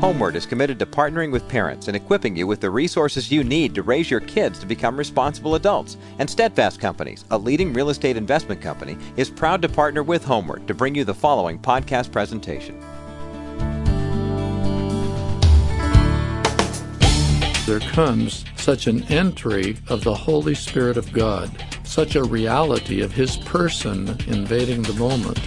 HomeWord 0.00 0.34
is 0.34 0.44
committed 0.44 0.78
to 0.78 0.84
partnering 0.84 1.32
with 1.32 1.48
parents 1.48 1.88
and 1.88 1.96
equipping 1.96 2.36
you 2.36 2.46
with 2.46 2.60
the 2.60 2.68
resources 2.68 3.32
you 3.32 3.42
need 3.42 3.74
to 3.74 3.82
raise 3.82 4.10
your 4.10 4.20
kids 4.20 4.58
to 4.58 4.66
become 4.66 4.94
responsible 4.94 5.54
adults. 5.54 5.96
And 6.18 6.28
Steadfast 6.28 6.78
Companies, 6.78 7.24
a 7.30 7.38
leading 7.38 7.72
real 7.72 7.88
estate 7.88 8.14
investment 8.14 8.60
company, 8.60 8.98
is 9.16 9.30
proud 9.30 9.62
to 9.62 9.70
partner 9.70 10.02
with 10.02 10.22
HomeWord 10.22 10.66
to 10.66 10.74
bring 10.74 10.94
you 10.94 11.04
the 11.04 11.14
following 11.14 11.58
podcast 11.58 12.12
presentation. 12.12 12.78
There 17.64 17.80
comes 17.80 18.44
such 18.58 18.88
an 18.88 19.02
entry 19.04 19.78
of 19.88 20.04
the 20.04 20.14
Holy 20.14 20.54
Spirit 20.54 20.98
of 20.98 21.10
God, 21.10 21.50
such 21.84 22.16
a 22.16 22.22
reality 22.22 23.00
of 23.00 23.12
His 23.12 23.38
person 23.38 24.08
invading 24.28 24.82
the 24.82 24.92
moment 24.92 25.40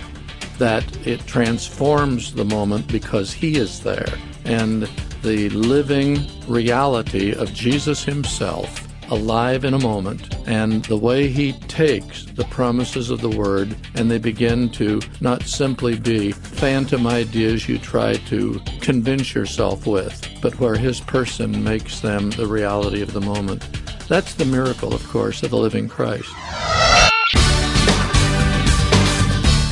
that 0.57 0.83
it 1.07 1.25
transforms 1.27 2.33
the 2.33 2.43
moment 2.43 2.87
because 2.87 3.31
He 3.31 3.55
is 3.55 3.79
there. 3.81 4.11
And 4.49 4.89
the 5.21 5.49
living 5.49 6.27
reality 6.47 7.33
of 7.33 7.53
Jesus 7.53 8.03
Himself 8.03 8.89
alive 9.09 9.65
in 9.65 9.73
a 9.73 9.79
moment, 9.79 10.35
and 10.47 10.85
the 10.85 10.97
way 10.97 11.27
he 11.27 11.53
takes 11.53 12.25
the 12.25 12.45
promises 12.45 13.09
of 13.09 13.21
the 13.21 13.29
Word 13.29 13.75
and 13.95 14.09
they 14.09 14.17
begin 14.17 14.69
to 14.69 15.01
not 15.21 15.43
simply 15.43 15.97
be 15.97 16.31
phantom 16.31 17.07
ideas 17.07 17.67
you 17.67 17.77
try 17.77 18.13
to 18.13 18.61
convince 18.81 19.33
yourself 19.33 19.87
with, 19.87 20.27
but 20.41 20.59
where 20.59 20.75
his 20.75 20.99
person 20.99 21.63
makes 21.63 21.99
them 21.99 22.29
the 22.31 22.47
reality 22.47 23.01
of 23.01 23.13
the 23.13 23.21
moment. 23.21 23.67
That's 24.07 24.33
the 24.35 24.45
miracle, 24.45 24.93
of 24.93 25.07
course, 25.07 25.43
of 25.43 25.51
the 25.51 25.57
living 25.57 25.87
Christ. 25.87 26.29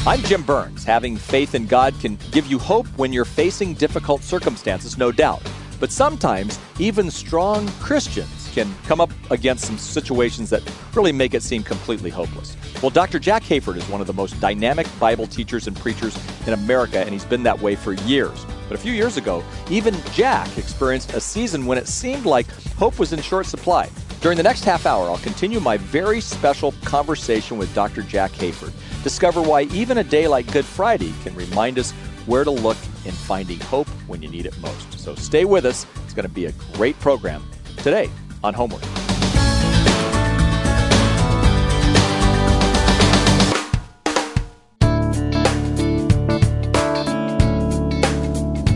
I'm 0.08 0.22
Jim 0.22 0.42
Burns. 0.42 0.86
Having 0.86 1.18
faith 1.18 1.54
in 1.54 1.66
God 1.66 1.94
can 2.00 2.18
give 2.32 2.48
you 2.48 2.58
hope 2.58 2.88
when 2.96 3.12
you're 3.12 3.26
facing 3.26 3.74
difficult 3.74 4.24
circumstances, 4.24 4.98
no 4.98 5.12
doubt. 5.12 5.42
But 5.82 5.92
sometimes, 5.92 6.58
even 6.80 7.12
strong 7.12 7.68
Christians 7.82 8.50
can 8.54 8.74
come 8.86 9.02
up 9.02 9.10
against 9.32 9.66
some 9.66 9.78
situations 9.78 10.50
that 10.50 10.64
really 10.96 11.12
make 11.12 11.34
it 11.34 11.44
seem 11.44 11.62
completely 11.62 12.10
hopeless. 12.10 12.56
Well, 12.82 12.90
Dr. 12.90 13.20
Jack 13.20 13.44
Hayford 13.44 13.76
is 13.76 13.86
one 13.90 14.00
of 14.00 14.08
the 14.08 14.14
most 14.14 14.40
dynamic 14.40 14.88
Bible 14.98 15.28
teachers 15.28 15.68
and 15.68 15.76
preachers 15.76 16.18
in 16.48 16.54
America, 16.54 17.00
and 17.00 17.10
he's 17.10 17.26
been 17.26 17.44
that 17.44 17.60
way 17.60 17.76
for 17.76 17.92
years. 17.92 18.46
But 18.70 18.76
a 18.76 18.82
few 18.82 18.94
years 18.94 19.18
ago, 19.18 19.44
even 19.70 19.94
Jack 20.14 20.58
experienced 20.58 21.16
a 21.16 21.20
season 21.20 21.66
when 21.66 21.78
it 21.78 21.86
seemed 21.86 22.26
like 22.26 22.50
hope 22.78 22.98
was 22.98 23.12
in 23.12 23.22
short 23.22 23.46
supply. 23.46 23.90
During 24.22 24.38
the 24.38 24.44
next 24.44 24.64
half 24.64 24.86
hour, 24.86 25.10
I'll 25.10 25.18
continue 25.18 25.60
my 25.60 25.76
very 25.76 26.22
special 26.22 26.72
conversation 26.86 27.58
with 27.58 27.74
Dr. 27.76 28.04
Jack 28.04 28.32
Hayford. 28.32 28.72
Discover 29.08 29.42
why 29.42 29.62
even 29.72 30.00
a 30.00 30.04
day 30.04 30.28
like 30.28 30.52
Good 30.52 30.66
Friday 30.66 31.14
can 31.24 31.34
remind 31.34 31.80
us 31.80 31.92
where 32.26 32.44
to 32.44 32.52
look 32.52 32.76
in 33.06 33.14
finding 33.14 33.58
hope 33.62 33.88
when 34.06 34.22
you 34.22 34.28
need 34.28 34.46
it 34.46 34.60
most. 34.60 35.00
So 35.00 35.16
stay 35.16 35.46
with 35.46 35.66
us. 35.66 35.86
It's 36.04 36.14
going 36.14 36.28
to 36.28 36.34
be 36.34 36.48
a 36.48 36.52
great 36.74 37.00
program 37.00 37.42
today 37.78 38.10
on 38.44 38.54
HomeWord. 38.54 38.97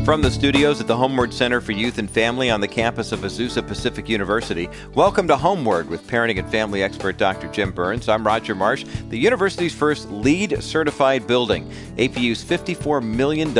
From 0.04 0.24
the 0.24 0.32
studios 0.32 0.82
at 0.82 0.88
the 0.88 0.96
HomeWord 0.96 1.32
Center 1.32 1.62
for 1.62 1.74
Youth 1.74 2.00
and 2.00 2.10
Family 2.10 2.50
on 2.50 2.60
the 2.60 2.68
campus 2.68 3.12
of 3.12 3.20
Azusa 3.20 3.66
Pacific 3.66 4.10
University, 4.10 4.68
welcome 4.96 5.28
to 5.28 5.36
HomeWord 5.36 5.90
with 5.90 6.08
parenting 6.08 6.40
and 6.40 6.50
family 6.50 6.82
expert 6.82 7.18
Dr. 7.18 7.48
Jim 7.50 7.72
Burns. 7.72 8.10
I'm 8.10 8.26
Roger 8.26 8.56
Marsh, 8.56 8.84
the 9.10 9.20
university's 9.20 9.76
first 9.76 10.10
LEED 10.10 10.64
certified 10.64 11.28
building. 11.28 11.70
APU's 12.00 12.44
$54 12.44 13.04
million, 13.04 13.54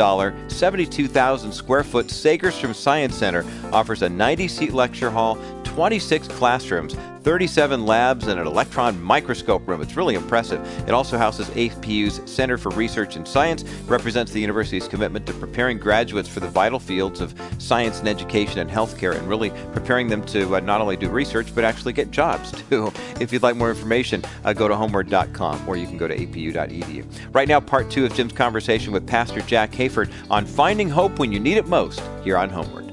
72,000 0.50 1.52
square 1.52 1.84
foot 1.84 2.08
Segerstrom 2.08 2.74
Science 2.74 3.14
Center 3.14 3.44
offers 3.72 4.02
a 4.02 4.08
90 4.08 4.48
seat 4.48 4.72
lecture 4.74 5.10
hall, 5.10 5.38
26 5.72 6.28
classrooms, 6.28 6.94
37 7.22 7.86
labs, 7.86 8.26
and 8.26 8.38
an 8.38 8.46
electron 8.46 9.00
microscope 9.02 9.66
room. 9.66 9.80
It's 9.80 9.96
really 9.96 10.16
impressive. 10.16 10.60
It 10.86 10.90
also 10.90 11.16
houses 11.16 11.48
APU's 11.50 12.20
Center 12.30 12.58
for 12.58 12.68
Research 12.72 13.16
and 13.16 13.26
Science, 13.26 13.64
represents 13.86 14.32
the 14.32 14.40
university's 14.40 14.86
commitment 14.86 15.24
to 15.26 15.32
preparing 15.32 15.78
graduates 15.78 16.28
for 16.28 16.40
the 16.40 16.48
vital 16.48 16.78
fields 16.78 17.22
of 17.22 17.34
science 17.56 18.00
and 18.00 18.08
education 18.08 18.58
and 18.58 18.70
healthcare, 18.70 19.16
and 19.16 19.26
really 19.26 19.48
preparing 19.72 20.08
them 20.08 20.22
to 20.26 20.56
uh, 20.56 20.60
not 20.60 20.82
only 20.82 20.94
do 20.94 21.08
research, 21.08 21.54
but 21.54 21.64
actually 21.64 21.94
get 21.94 22.10
jobs 22.10 22.52
too. 22.68 22.92
If 23.18 23.32
you'd 23.32 23.42
like 23.42 23.56
more 23.56 23.70
information, 23.70 24.22
uh, 24.44 24.52
go 24.52 24.68
to 24.68 24.74
homeword.com 24.74 25.66
or 25.66 25.78
you 25.78 25.86
can 25.86 25.96
go 25.96 26.06
to 26.06 26.14
apu.edu. 26.14 27.06
Right 27.32 27.48
now, 27.48 27.60
part 27.60 27.90
two 27.90 28.04
of 28.04 28.12
Jim's 28.12 28.34
conversation 28.34 28.92
with 28.92 29.06
Pastor 29.06 29.40
Jack 29.40 29.72
Hayford 29.72 30.12
on 30.30 30.44
finding 30.44 30.90
hope 30.90 31.18
when 31.18 31.32
you 31.32 31.40
need 31.40 31.56
it 31.56 31.66
most 31.66 32.02
here 32.24 32.36
on 32.36 32.50
HomeWord. 32.50 32.91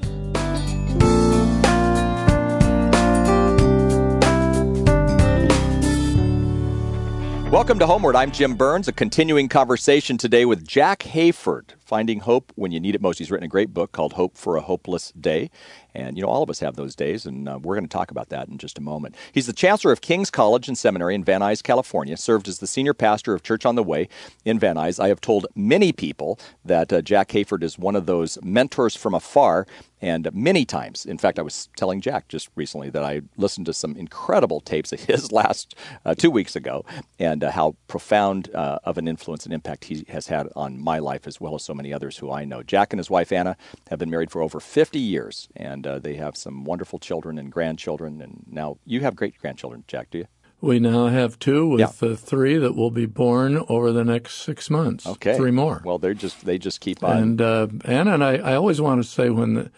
Welcome 7.50 7.80
to 7.80 7.84
HomeWord. 7.84 8.14
I'm 8.14 8.30
Jim 8.30 8.54
Burns, 8.54 8.86
a 8.86 8.92
continuing 8.92 9.48
conversation 9.48 10.16
today 10.16 10.44
with 10.44 10.64
Jack 10.64 11.00
Hayford, 11.00 11.72
Finding 11.80 12.20
Hope 12.20 12.52
When 12.54 12.70
You 12.70 12.78
Need 12.78 12.94
It 12.94 13.02
Most. 13.02 13.18
He's 13.18 13.28
written 13.28 13.44
a 13.44 13.48
great 13.48 13.74
book 13.74 13.90
called 13.90 14.12
Hope 14.12 14.36
for 14.36 14.54
a 14.54 14.60
Hopeless 14.60 15.10
Day. 15.20 15.50
And, 15.94 16.16
you 16.16 16.22
know, 16.22 16.28
all 16.28 16.42
of 16.42 16.50
us 16.50 16.60
have 16.60 16.76
those 16.76 16.94
days, 16.94 17.26
and 17.26 17.48
uh, 17.48 17.58
we're 17.62 17.74
going 17.74 17.86
to 17.86 17.92
talk 17.92 18.10
about 18.10 18.28
that 18.30 18.48
in 18.48 18.58
just 18.58 18.78
a 18.78 18.82
moment. 18.82 19.14
He's 19.32 19.46
the 19.46 19.52
chancellor 19.52 19.92
of 19.92 20.00
King's 20.00 20.30
College 20.30 20.68
and 20.68 20.76
Seminary 20.76 21.14
in 21.14 21.24
Van 21.24 21.40
Nuys, 21.40 21.62
California, 21.62 22.16
served 22.16 22.48
as 22.48 22.58
the 22.58 22.66
senior 22.66 22.94
pastor 22.94 23.34
of 23.34 23.42
Church 23.42 23.66
on 23.66 23.74
the 23.74 23.82
Way 23.82 24.08
in 24.44 24.58
Van 24.58 24.76
Nuys. 24.76 25.02
I 25.02 25.08
have 25.08 25.20
told 25.20 25.46
many 25.54 25.92
people 25.92 26.38
that 26.64 26.92
uh, 26.92 27.02
Jack 27.02 27.28
Hayford 27.28 27.62
is 27.62 27.78
one 27.78 27.96
of 27.96 28.06
those 28.06 28.38
mentors 28.42 28.96
from 28.96 29.14
afar 29.14 29.66
and 30.02 30.32
many 30.32 30.64
times, 30.64 31.04
in 31.04 31.18
fact, 31.18 31.38
I 31.38 31.42
was 31.42 31.68
telling 31.76 32.00
Jack 32.00 32.28
just 32.28 32.48
recently 32.56 32.88
that 32.90 33.04
I 33.04 33.20
listened 33.36 33.66
to 33.66 33.74
some 33.74 33.96
incredible 33.96 34.60
tapes 34.60 34.92
of 34.92 35.00
his 35.00 35.30
last 35.32 35.74
uh, 36.04 36.14
two 36.14 36.30
weeks 36.30 36.56
ago 36.56 36.84
and 37.18 37.44
uh, 37.44 37.50
how 37.50 37.76
profound 37.86 38.54
uh, 38.54 38.78
of 38.84 38.96
an 38.96 39.06
influence 39.06 39.44
and 39.44 39.52
impact 39.52 39.84
he 39.84 40.04
has 40.08 40.28
had 40.28 40.48
on 40.56 40.80
my 40.80 40.98
life 40.98 41.26
as 41.26 41.40
well 41.40 41.54
as 41.54 41.62
so 41.62 41.74
many 41.74 41.92
others 41.92 42.16
who 42.18 42.30
I 42.32 42.44
know. 42.44 42.62
Jack 42.62 42.92
and 42.92 42.98
his 42.98 43.10
wife 43.10 43.30
Anna 43.30 43.56
have 43.90 43.98
been 43.98 44.10
married 44.10 44.30
for 44.30 44.40
over 44.40 44.58
50 44.58 44.98
years 44.98 45.48
and 45.54 45.79
uh, 45.86 45.98
they 45.98 46.14
have 46.16 46.36
some 46.36 46.64
wonderful 46.64 46.98
children 46.98 47.38
and 47.38 47.50
grandchildren. 47.50 48.20
And 48.20 48.44
now 48.50 48.78
you 48.84 49.00
have 49.00 49.16
great 49.16 49.38
grandchildren, 49.38 49.84
Jack, 49.86 50.10
do 50.10 50.18
you? 50.18 50.26
We 50.60 50.78
now 50.78 51.06
have 51.06 51.38
two 51.38 51.68
with 51.68 51.80
yeah. 51.80 52.14
three 52.16 52.58
that 52.58 52.76
will 52.76 52.90
be 52.90 53.06
born 53.06 53.64
over 53.68 53.92
the 53.92 54.04
next 54.04 54.42
six 54.42 54.68
months. 54.68 55.06
Okay, 55.06 55.34
three 55.34 55.50
more. 55.50 55.80
Well, 55.84 55.98
they're 55.98 56.12
just 56.12 56.44
they 56.44 56.58
just 56.58 56.80
keep 56.80 57.02
on. 57.02 57.16
And 57.16 57.40
uh, 57.40 57.68
Anna 57.86 58.12
and 58.14 58.22
I, 58.22 58.36
I 58.36 58.54
always 58.56 58.78
want 58.78 59.02
to 59.02 59.08
say 59.08 59.30
when 59.30 59.54
the, 59.54 59.70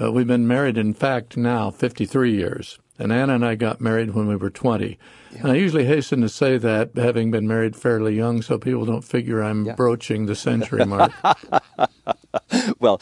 uh, 0.00 0.10
we've 0.10 0.26
been 0.26 0.48
married, 0.48 0.78
in 0.78 0.94
fact, 0.94 1.36
now 1.36 1.70
53 1.70 2.34
years. 2.34 2.78
And 2.98 3.12
Anna 3.12 3.34
and 3.34 3.44
I 3.44 3.54
got 3.54 3.80
married 3.80 4.10
when 4.14 4.26
we 4.26 4.36
were 4.36 4.50
20. 4.50 4.98
Yeah. 5.32 5.38
And 5.40 5.52
I 5.52 5.54
usually 5.54 5.84
hasten 5.84 6.20
to 6.22 6.28
say 6.28 6.58
that, 6.58 6.90
having 6.96 7.30
been 7.30 7.46
married 7.46 7.76
fairly 7.76 8.14
young, 8.14 8.42
so 8.42 8.58
people 8.58 8.84
don't 8.84 9.04
figure 9.04 9.42
I'm 9.42 9.66
yeah. 9.66 9.74
broaching 9.74 10.26
the 10.26 10.34
century 10.34 10.84
mark. 10.84 11.12
well, 12.78 13.00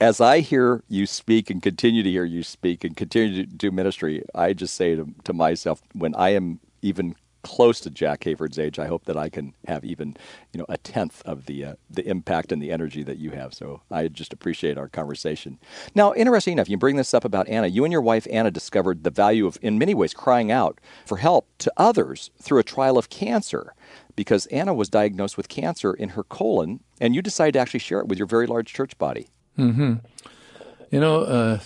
as 0.00 0.20
I 0.20 0.40
hear 0.40 0.82
you 0.88 1.06
speak 1.06 1.50
and 1.50 1.62
continue 1.62 2.02
to 2.02 2.10
hear 2.10 2.24
you 2.24 2.42
speak 2.42 2.84
and 2.84 2.96
continue 2.96 3.44
to 3.44 3.50
do 3.50 3.70
ministry, 3.70 4.22
I 4.34 4.52
just 4.52 4.74
say 4.74 4.94
to, 4.94 5.08
to 5.24 5.32
myself, 5.32 5.82
when 5.94 6.14
I 6.14 6.30
am 6.30 6.60
even 6.82 7.16
close 7.42 7.78
to 7.78 7.90
Jack 7.90 8.22
Hayford's 8.22 8.58
age, 8.58 8.78
I 8.80 8.86
hope 8.86 9.04
that 9.04 9.16
I 9.16 9.28
can 9.28 9.54
have 9.68 9.84
even, 9.84 10.16
you 10.52 10.58
know, 10.58 10.66
a 10.68 10.76
tenth 10.78 11.22
of 11.24 11.46
the 11.46 11.64
uh, 11.64 11.74
the 11.88 12.04
impact 12.06 12.50
and 12.50 12.60
the 12.60 12.72
energy 12.72 13.04
that 13.04 13.18
you 13.18 13.30
have. 13.30 13.54
So 13.54 13.82
I 13.88 14.08
just 14.08 14.32
appreciate 14.32 14.76
our 14.76 14.88
conversation. 14.88 15.60
Now, 15.94 16.12
interesting 16.14 16.54
enough, 16.54 16.68
you 16.68 16.76
bring 16.76 16.96
this 16.96 17.14
up 17.14 17.24
about 17.24 17.48
Anna. 17.48 17.68
You 17.68 17.84
and 17.84 17.92
your 17.92 18.02
wife 18.02 18.26
Anna 18.32 18.50
discovered 18.50 19.04
the 19.04 19.10
value 19.10 19.46
of, 19.46 19.58
in 19.62 19.78
many 19.78 19.94
ways, 19.94 20.12
crying 20.12 20.50
out 20.50 20.80
for 21.06 21.18
help 21.18 21.48
to 21.58 21.72
others 21.76 22.30
through 22.42 22.58
a 22.58 22.64
trial 22.64 22.98
of 22.98 23.10
cancer, 23.10 23.74
because 24.16 24.46
Anna 24.46 24.74
was 24.74 24.88
diagnosed 24.88 25.36
with 25.36 25.48
cancer 25.48 25.94
in 25.94 26.10
her 26.10 26.24
colon, 26.24 26.80
and 27.00 27.14
you 27.14 27.22
decided 27.22 27.52
to 27.52 27.60
actually 27.60 27.80
share 27.80 28.00
it 28.00 28.08
with 28.08 28.18
your 28.18 28.26
very 28.26 28.48
large 28.48 28.74
church 28.74 28.98
body. 28.98 29.28
Hmm. 29.56 29.94
You 30.90 31.00
know, 31.00 31.22
uh, 31.22 31.58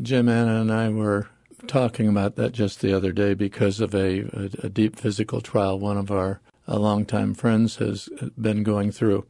Jim, 0.00 0.28
Anna, 0.28 0.60
and 0.60 0.72
I 0.72 0.88
were 0.88 1.28
talking 1.66 2.08
about 2.08 2.36
that 2.36 2.52
just 2.52 2.80
the 2.80 2.94
other 2.94 3.12
day 3.12 3.34
because 3.34 3.80
of 3.80 3.94
a, 3.94 4.20
a, 4.20 4.50
a 4.64 4.68
deep 4.68 4.96
physical 4.96 5.40
trial 5.40 5.78
one 5.78 5.96
of 5.96 6.10
our 6.10 6.40
longtime 6.66 7.34
friends 7.34 7.76
has 7.76 8.08
been 8.40 8.62
going 8.62 8.90
through. 8.90 9.26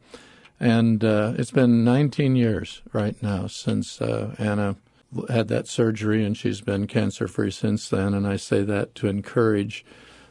And 0.61 1.05
uh, 1.05 1.35
it's 1.37 1.51
been 1.51 1.85
19 1.85 2.37
years 2.37 2.83
right 2.93 3.21
now 3.23 3.49
since 3.49 4.01
uh, 4.01 4.35
Anna 4.39 4.77
had 5.29 5.49
that 5.49 5.69
surgery, 5.69 6.25
and 6.25 6.37
she's 6.37 6.61
been 6.61 6.87
cancer 6.87 7.29
free 7.29 7.51
since 7.51 7.89
then. 7.89 8.15
And 8.15 8.27
I 8.27 8.37
say 8.37 8.63
that 8.63 8.95
to 8.97 9.09
encourage 9.09 9.85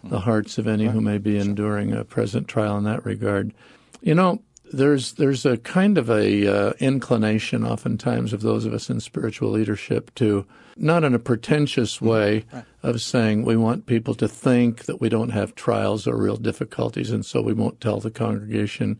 the 0.03 0.21
hearts 0.21 0.57
of 0.57 0.67
any 0.67 0.87
who 0.87 1.01
may 1.01 1.17
be 1.17 1.37
enduring 1.37 1.93
a 1.93 2.03
present 2.03 2.47
trial 2.47 2.77
in 2.77 2.83
that 2.83 3.05
regard. 3.05 3.53
You 4.01 4.15
know, 4.15 4.41
there's 4.71 5.13
there's 5.13 5.45
a 5.45 5.57
kind 5.57 5.97
of 5.97 6.09
a 6.09 6.47
uh, 6.47 6.73
inclination 6.79 7.65
oftentimes 7.65 8.33
of 8.33 8.41
those 8.41 8.65
of 8.65 8.73
us 8.73 8.89
in 8.89 8.99
spiritual 8.99 9.51
leadership 9.51 10.13
to 10.15 10.45
not 10.75 11.03
in 11.03 11.13
a 11.13 11.19
pretentious 11.19 11.97
mm-hmm. 11.97 12.07
way 12.07 12.45
right. 12.51 12.65
of 12.81 13.01
saying 13.01 13.43
we 13.43 13.55
want 13.55 13.85
people 13.85 14.15
to 14.15 14.27
think 14.27 14.85
that 14.85 15.01
we 15.01 15.09
don't 15.09 15.29
have 15.29 15.53
trials 15.55 16.07
or 16.07 16.15
real 16.17 16.37
difficulties 16.37 17.11
and 17.11 17.25
so 17.25 17.41
we 17.41 17.53
won't 17.53 17.81
tell 17.81 17.99
the 17.99 18.11
congregation 18.11 18.99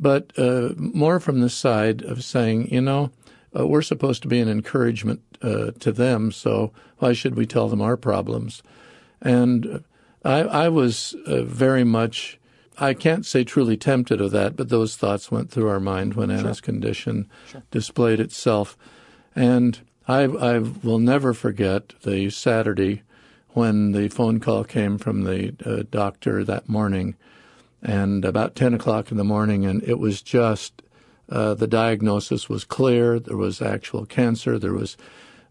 but 0.00 0.32
uh, 0.38 0.70
more 0.76 1.20
from 1.20 1.40
the 1.40 1.50
side 1.50 2.02
of 2.02 2.24
saying 2.24 2.68
you 2.72 2.80
know 2.80 3.10
uh, 3.58 3.66
we're 3.66 3.82
supposed 3.82 4.22
to 4.22 4.28
be 4.28 4.40
an 4.40 4.48
encouragement 4.48 5.20
uh, 5.42 5.70
to 5.80 5.92
them. 5.92 6.32
So 6.32 6.72
why 6.98 7.12
should 7.12 7.34
we 7.34 7.46
tell 7.46 7.68
them 7.68 7.80
our 7.80 7.96
problems? 7.96 8.62
And 9.22 9.84
I, 10.24 10.40
I 10.40 10.68
was 10.68 11.14
uh, 11.26 11.42
very 11.42 11.84
much, 11.84 12.38
I 12.78 12.94
can't 12.94 13.24
say 13.24 13.44
truly 13.44 13.76
tempted 13.76 14.20
of 14.20 14.30
that, 14.32 14.56
but 14.56 14.68
those 14.68 14.96
thoughts 14.96 15.30
went 15.30 15.50
through 15.50 15.68
our 15.68 15.80
mind 15.80 16.14
when 16.14 16.30
Anna's 16.30 16.60
condition 16.60 17.28
sure. 17.48 17.62
displayed 17.70 18.20
itself. 18.20 18.76
And 19.34 19.80
I, 20.06 20.22
I 20.24 20.58
will 20.58 20.98
never 20.98 21.32
forget 21.32 21.94
the 22.02 22.30
Saturday 22.30 23.02
when 23.50 23.92
the 23.92 24.08
phone 24.08 24.40
call 24.40 24.64
came 24.64 24.98
from 24.98 25.24
the 25.24 25.54
uh, 25.64 25.84
doctor 25.90 26.44
that 26.44 26.68
morning, 26.68 27.16
and 27.82 28.24
about 28.24 28.54
10 28.54 28.74
o'clock 28.74 29.10
in 29.10 29.16
the 29.16 29.24
morning, 29.24 29.64
and 29.64 29.82
it 29.82 29.98
was 29.98 30.20
just 30.20 30.82
uh, 31.28 31.54
the 31.54 31.66
diagnosis 31.66 32.48
was 32.48 32.64
clear. 32.64 33.18
There 33.18 33.36
was 33.36 33.62
actual 33.62 34.04
cancer. 34.06 34.58
There 34.58 34.74
was 34.74 34.96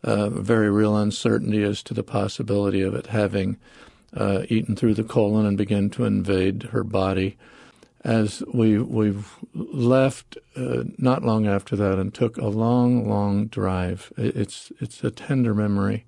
uh, 0.04 0.30
very 0.30 0.69
real 0.69 0.95
uncertainty 0.95 1.63
as 1.63 1.81
to 1.83 1.94
the 1.94 2.04
possibility 2.04 2.81
of 2.81 2.94
it 2.94 3.07
having 3.07 3.57
uh, 4.16 4.44
eaten 4.50 4.76
through 4.76 4.94
the 4.94 5.04
colon 5.04 5.46
and 5.46 5.58
begun 5.58 5.90
to 5.92 6.06
invade 6.06 6.64
her 6.72 6.84
body. 6.84 7.38
As 8.04 8.44
we 8.54 8.78
we 8.78 9.16
left 9.54 10.38
uh, 10.56 10.84
not 10.98 11.24
long 11.24 11.48
after 11.48 11.76
that 11.76 11.98
and 11.98 12.14
took 12.14 12.38
a 12.38 12.48
long, 12.48 13.10
long 13.10 13.48
drive. 13.48 14.14
It's 14.16 14.72
it's 14.80 15.04
a 15.04 15.10
tender 15.10 15.56
memory 15.56 16.06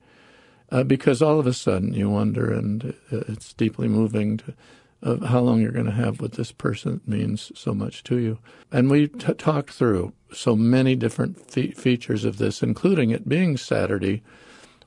uh, 0.72 0.84
because 0.84 1.22
all 1.22 1.40
of 1.40 1.48
a 1.48 1.54
sudden 1.54 1.94
you 1.94 2.10
wonder, 2.10 2.54
and 2.54 2.94
uh, 3.12 3.24
it's 3.28 3.54
deeply 3.54 3.88
moving 3.88 4.38
to 4.38 4.54
of 5.02 5.22
how 5.24 5.40
long 5.40 5.62
you're 5.62 5.72
going 5.72 5.86
to 5.86 5.92
have 5.92 6.20
with 6.20 6.34
this 6.34 6.52
person 6.52 7.02
means 7.06 7.52
so 7.56 7.74
much 7.74 8.04
to 8.04 8.18
you. 8.18 8.40
And 8.72 8.90
we 8.90 9.08
t- 9.08 9.34
talked 9.34 9.72
through 9.72 10.14
so 10.34 10.56
many 10.56 10.96
different 10.96 11.50
fe- 11.50 11.72
features 11.72 12.26
of 12.26 12.38
this, 12.38 12.64
including 12.64 13.12
it 13.12 13.30
being 13.30 13.58
Saturday. 13.58 14.24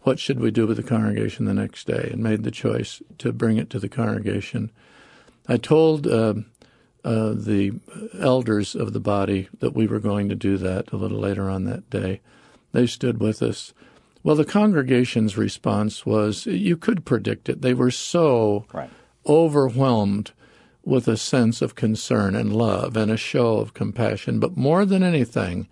What 0.03 0.19
should 0.19 0.41
we 0.41 0.51
do 0.51 0.67
with 0.67 0.77
the 0.77 0.83
congregation 0.83 1.45
the 1.45 1.55
next 1.55 1.87
day? 1.87 2.09
And 2.13 2.23
made 2.23 2.43
the 2.43 2.51
choice 2.51 3.03
to 3.19 3.33
bring 3.33 3.59
it 3.59 3.71
to 3.71 3.79
the 3.79 3.89
congregation. 3.89 4.71
I 5.47 5.57
told 5.57 6.07
uh, 6.07 6.35
uh, 7.05 7.35
the 7.35 7.73
elders 8.19 8.75
of 8.75 8.93
the 8.93 9.01
body 9.01 9.49
that 9.59 9.75
we 9.75 9.87
were 9.87 10.01
going 10.01 10.29
to 10.29 10.35
do 10.35 10.57
that 10.59 10.93
a 10.93 10.97
little 10.97 11.19
later 11.19 11.51
on 11.51 11.65
that 11.65 11.91
day. 11.91 12.21
They 12.73 12.87
stood 12.87 13.21
with 13.21 13.43
us. 13.43 13.75
Well, 14.23 14.37
the 14.37 14.45
congregation's 14.45 15.37
response 15.37 16.07
was 16.07 16.47
you 16.47 16.77
could 16.77 17.05
predict 17.05 17.49
it. 17.49 17.63
They 17.63 17.75
were 17.75 17.91
so 17.91 18.67
right 18.73 18.91
overwhelmed 19.27 20.33
with 20.83 21.07
a 21.07 21.17
sense 21.17 21.61
of 21.61 21.75
concern 21.75 22.35
and 22.35 22.53
love 22.53 22.97
and 22.97 23.11
a 23.11 23.17
show 23.17 23.59
of 23.59 23.75
compassion, 23.75 24.41
but 24.41 24.57
more 24.57 24.85
than 24.85 25.03
anything, 25.03 25.69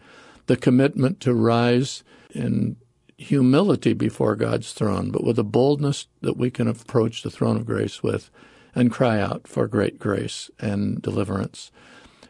the 0.46 0.56
commitment 0.56 1.20
to 1.20 1.34
rise 1.34 2.04
in 2.30 2.76
humility 3.18 3.92
before 3.92 4.36
God's 4.36 4.72
throne, 4.72 5.10
but 5.10 5.24
with 5.24 5.38
a 5.38 5.44
boldness 5.44 6.06
that 6.20 6.36
we 6.36 6.50
can 6.50 6.68
approach 6.68 7.22
the 7.22 7.30
throne 7.30 7.56
of 7.56 7.66
grace 7.66 8.02
with 8.02 8.30
and 8.74 8.92
cry 8.92 9.20
out 9.20 9.48
for 9.48 9.66
great 9.66 9.98
grace 9.98 10.50
and 10.60 11.02
deliverance. 11.02 11.72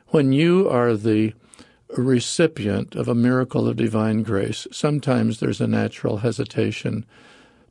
When 0.09 0.33
you 0.33 0.69
are 0.69 0.95
the 0.95 1.35
recipient 1.97 2.95
of 2.95 3.07
a 3.07 3.15
miracle 3.15 3.69
of 3.69 3.77
divine 3.77 4.23
grace, 4.23 4.67
sometimes 4.73 5.41
there's 5.41 5.61
a 5.61 5.67
natural 5.67 6.19
hesitation 6.19 7.05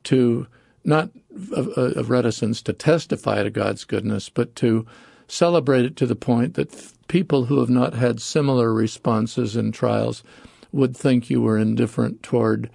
to 0.03 0.47
not 0.83 1.09
a, 1.55 2.03
reticence 2.03 2.61
to 2.61 2.73
testify 2.73 3.43
to 3.43 3.49
God's 3.49 3.83
goodness, 3.83 4.29
but 4.29 4.55
to 4.57 4.85
celebrate 5.27 5.85
it 5.85 5.95
to 5.97 6.05
the 6.05 6.15
point 6.15 6.53
that 6.53 6.93
people 7.07 7.45
who 7.45 7.59
have 7.59 7.69
not 7.69 7.93
had 7.93 8.21
similar 8.21 8.73
responses 8.73 9.55
in 9.55 9.71
trials 9.71 10.23
would 10.71 10.95
think 10.95 11.29
you 11.29 11.41
were 11.41 11.57
indifferent 11.57 12.23
toward 12.23 12.69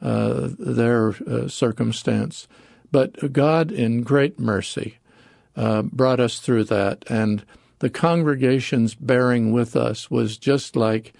uh, 0.00 0.48
their 0.58 1.14
uh, 1.26 1.48
circumstance. 1.48 2.48
But 2.90 3.32
God, 3.32 3.70
in 3.70 4.02
great 4.02 4.38
mercy, 4.38 4.98
uh, 5.56 5.82
brought 5.82 6.20
us 6.20 6.38
through 6.38 6.64
that, 6.64 7.04
and 7.08 7.44
the 7.80 7.90
congregation's 7.90 8.94
bearing 8.94 9.52
with 9.52 9.76
us 9.76 10.10
was 10.10 10.38
just 10.38 10.76
like 10.76 11.12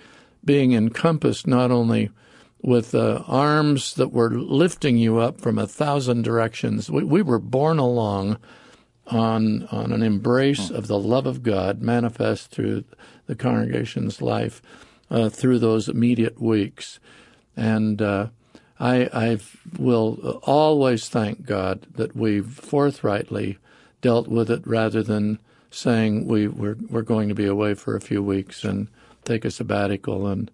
being 0.45 0.73
encompassed 0.73 1.47
not 1.47 1.71
only 1.71 2.11
with 2.63 2.95
uh, 2.95 3.23
arms 3.27 3.95
that 3.95 4.13
were 4.13 4.31
lifting 4.31 4.97
you 4.97 5.19
up 5.19 5.41
from 5.41 5.59
a 5.59 5.67
thousand 5.67 6.23
directions. 6.23 6.91
We, 6.91 7.05
we 7.05 7.23
were 7.23 7.39
borne 7.39 7.79
along 7.79 8.39
on 9.07 9.67
on 9.71 9.93
an 9.93 10.03
embrace 10.03 10.71
of 10.71 10.87
the 10.87 10.99
love 10.99 11.27
of 11.27 11.43
God 11.43 11.81
manifest 11.81 12.51
through 12.51 12.85
the 13.27 13.35
congregation's 13.35 14.21
life 14.21 14.61
uh, 15.11 15.29
through 15.29 15.59
those 15.59 15.89
immediate 15.89 16.41
weeks, 16.41 17.01
and 17.57 18.03
uh, 18.03 18.29
I, 18.81 19.09
I 19.13 19.39
will 19.79 20.41
always 20.45 21.09
thank 21.09 21.45
God 21.45 21.87
that 21.95 22.15
we've 22.15 22.47
forthrightly 22.47 23.59
dealt 24.01 24.29
with 24.29 24.51
it 24.51 24.67
rather 24.67 25.03
than 25.03 25.39
saying 25.71 26.27
we 26.27 26.49
we're, 26.49 26.77
we're 26.89 27.03
going 27.03 27.29
to 27.29 27.35
be 27.35 27.47
away 27.47 27.75
for 27.75 27.97
a 27.97 28.01
few 28.01 28.23
weeks 28.23 28.65
and 28.65 28.89
take 29.25 29.45
a 29.45 29.51
sabbatical 29.51 30.27
and 30.27 30.51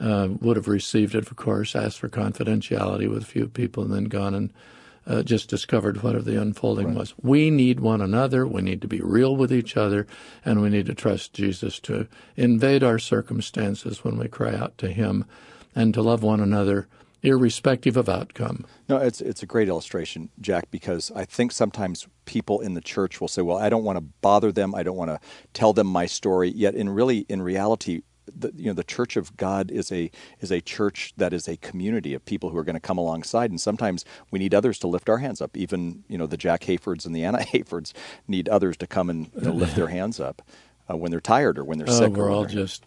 uh, 0.00 0.28
would 0.40 0.56
have 0.56 0.68
received 0.68 1.14
it, 1.14 1.28
of 1.28 1.36
course, 1.36 1.74
asked 1.74 1.98
for 1.98 2.08
confidentiality 2.08 3.08
with 3.08 3.22
a 3.22 3.26
few 3.26 3.48
people, 3.48 3.82
and 3.82 3.92
then 3.92 4.04
gone 4.04 4.34
and 4.34 4.52
uh, 5.06 5.22
just 5.22 5.48
discovered 5.48 6.02
what 6.02 6.24
the 6.24 6.40
unfolding 6.40 6.88
right. 6.88 6.96
was. 6.96 7.14
We 7.20 7.50
need 7.50 7.80
one 7.80 8.00
another. 8.00 8.46
We 8.46 8.62
need 8.62 8.80
to 8.82 8.88
be 8.88 9.00
real 9.00 9.34
with 9.34 9.52
each 9.52 9.76
other, 9.76 10.06
and 10.44 10.60
we 10.60 10.68
need 10.68 10.86
to 10.86 10.94
trust 10.94 11.32
Jesus 11.32 11.80
to 11.80 12.06
invade 12.36 12.84
our 12.84 12.98
circumstances 12.98 14.04
when 14.04 14.18
we 14.18 14.28
cry 14.28 14.54
out 14.54 14.78
to 14.78 14.90
Him, 14.90 15.24
and 15.74 15.92
to 15.94 16.02
love 16.02 16.22
one 16.22 16.40
another 16.40 16.86
irrespective 17.28 17.96
of 17.96 18.08
outcome. 18.08 18.66
No, 18.88 18.96
it's 18.96 19.20
it's 19.20 19.42
a 19.42 19.46
great 19.46 19.68
illustration, 19.68 20.30
Jack, 20.40 20.70
because 20.70 21.12
I 21.14 21.24
think 21.24 21.52
sometimes 21.52 22.06
people 22.24 22.60
in 22.60 22.74
the 22.74 22.80
church 22.80 23.20
will 23.20 23.28
say, 23.28 23.42
"Well, 23.42 23.58
I 23.58 23.68
don't 23.68 23.84
want 23.84 23.96
to 23.96 24.04
bother 24.20 24.52
them. 24.52 24.74
I 24.74 24.82
don't 24.82 24.96
want 24.96 25.10
to 25.10 25.20
tell 25.52 25.72
them 25.72 25.86
my 25.86 26.06
story." 26.06 26.50
Yet, 26.50 26.74
in 26.74 26.88
really, 26.88 27.26
in 27.28 27.42
reality, 27.42 28.02
the, 28.36 28.52
you 28.56 28.66
know 28.66 28.74
the 28.74 28.84
Church 28.84 29.16
of 29.16 29.36
God 29.36 29.70
is 29.70 29.90
a 29.92 30.10
is 30.40 30.50
a 30.50 30.60
church 30.60 31.14
that 31.16 31.32
is 31.32 31.48
a 31.48 31.56
community 31.56 32.14
of 32.14 32.24
people 32.24 32.50
who 32.50 32.58
are 32.58 32.64
going 32.64 32.74
to 32.74 32.80
come 32.80 32.98
alongside, 32.98 33.50
and 33.50 33.60
sometimes 33.60 34.04
we 34.30 34.38
need 34.38 34.54
others 34.54 34.78
to 34.80 34.86
lift 34.86 35.08
our 35.08 35.18
hands 35.18 35.40
up. 35.40 35.56
Even 35.56 36.04
you 36.08 36.18
know 36.18 36.26
the 36.26 36.36
Jack 36.36 36.62
Hayfords 36.62 37.06
and 37.06 37.14
the 37.14 37.24
Anna 37.24 37.38
Hayfords 37.52 37.92
need 38.26 38.48
others 38.48 38.76
to 38.78 38.86
come 38.86 39.10
and 39.10 39.30
you 39.34 39.42
know, 39.42 39.52
lift 39.52 39.76
their 39.76 39.88
hands 39.98 40.20
up 40.20 40.42
uh, 40.90 40.96
when 40.96 41.10
they're 41.10 41.20
tired 41.20 41.58
or 41.58 41.64
when 41.64 41.78
they're 41.78 41.90
oh, 41.90 41.98
sick. 41.98 42.12
We're 42.12 42.30
all 42.30 42.46
just 42.46 42.84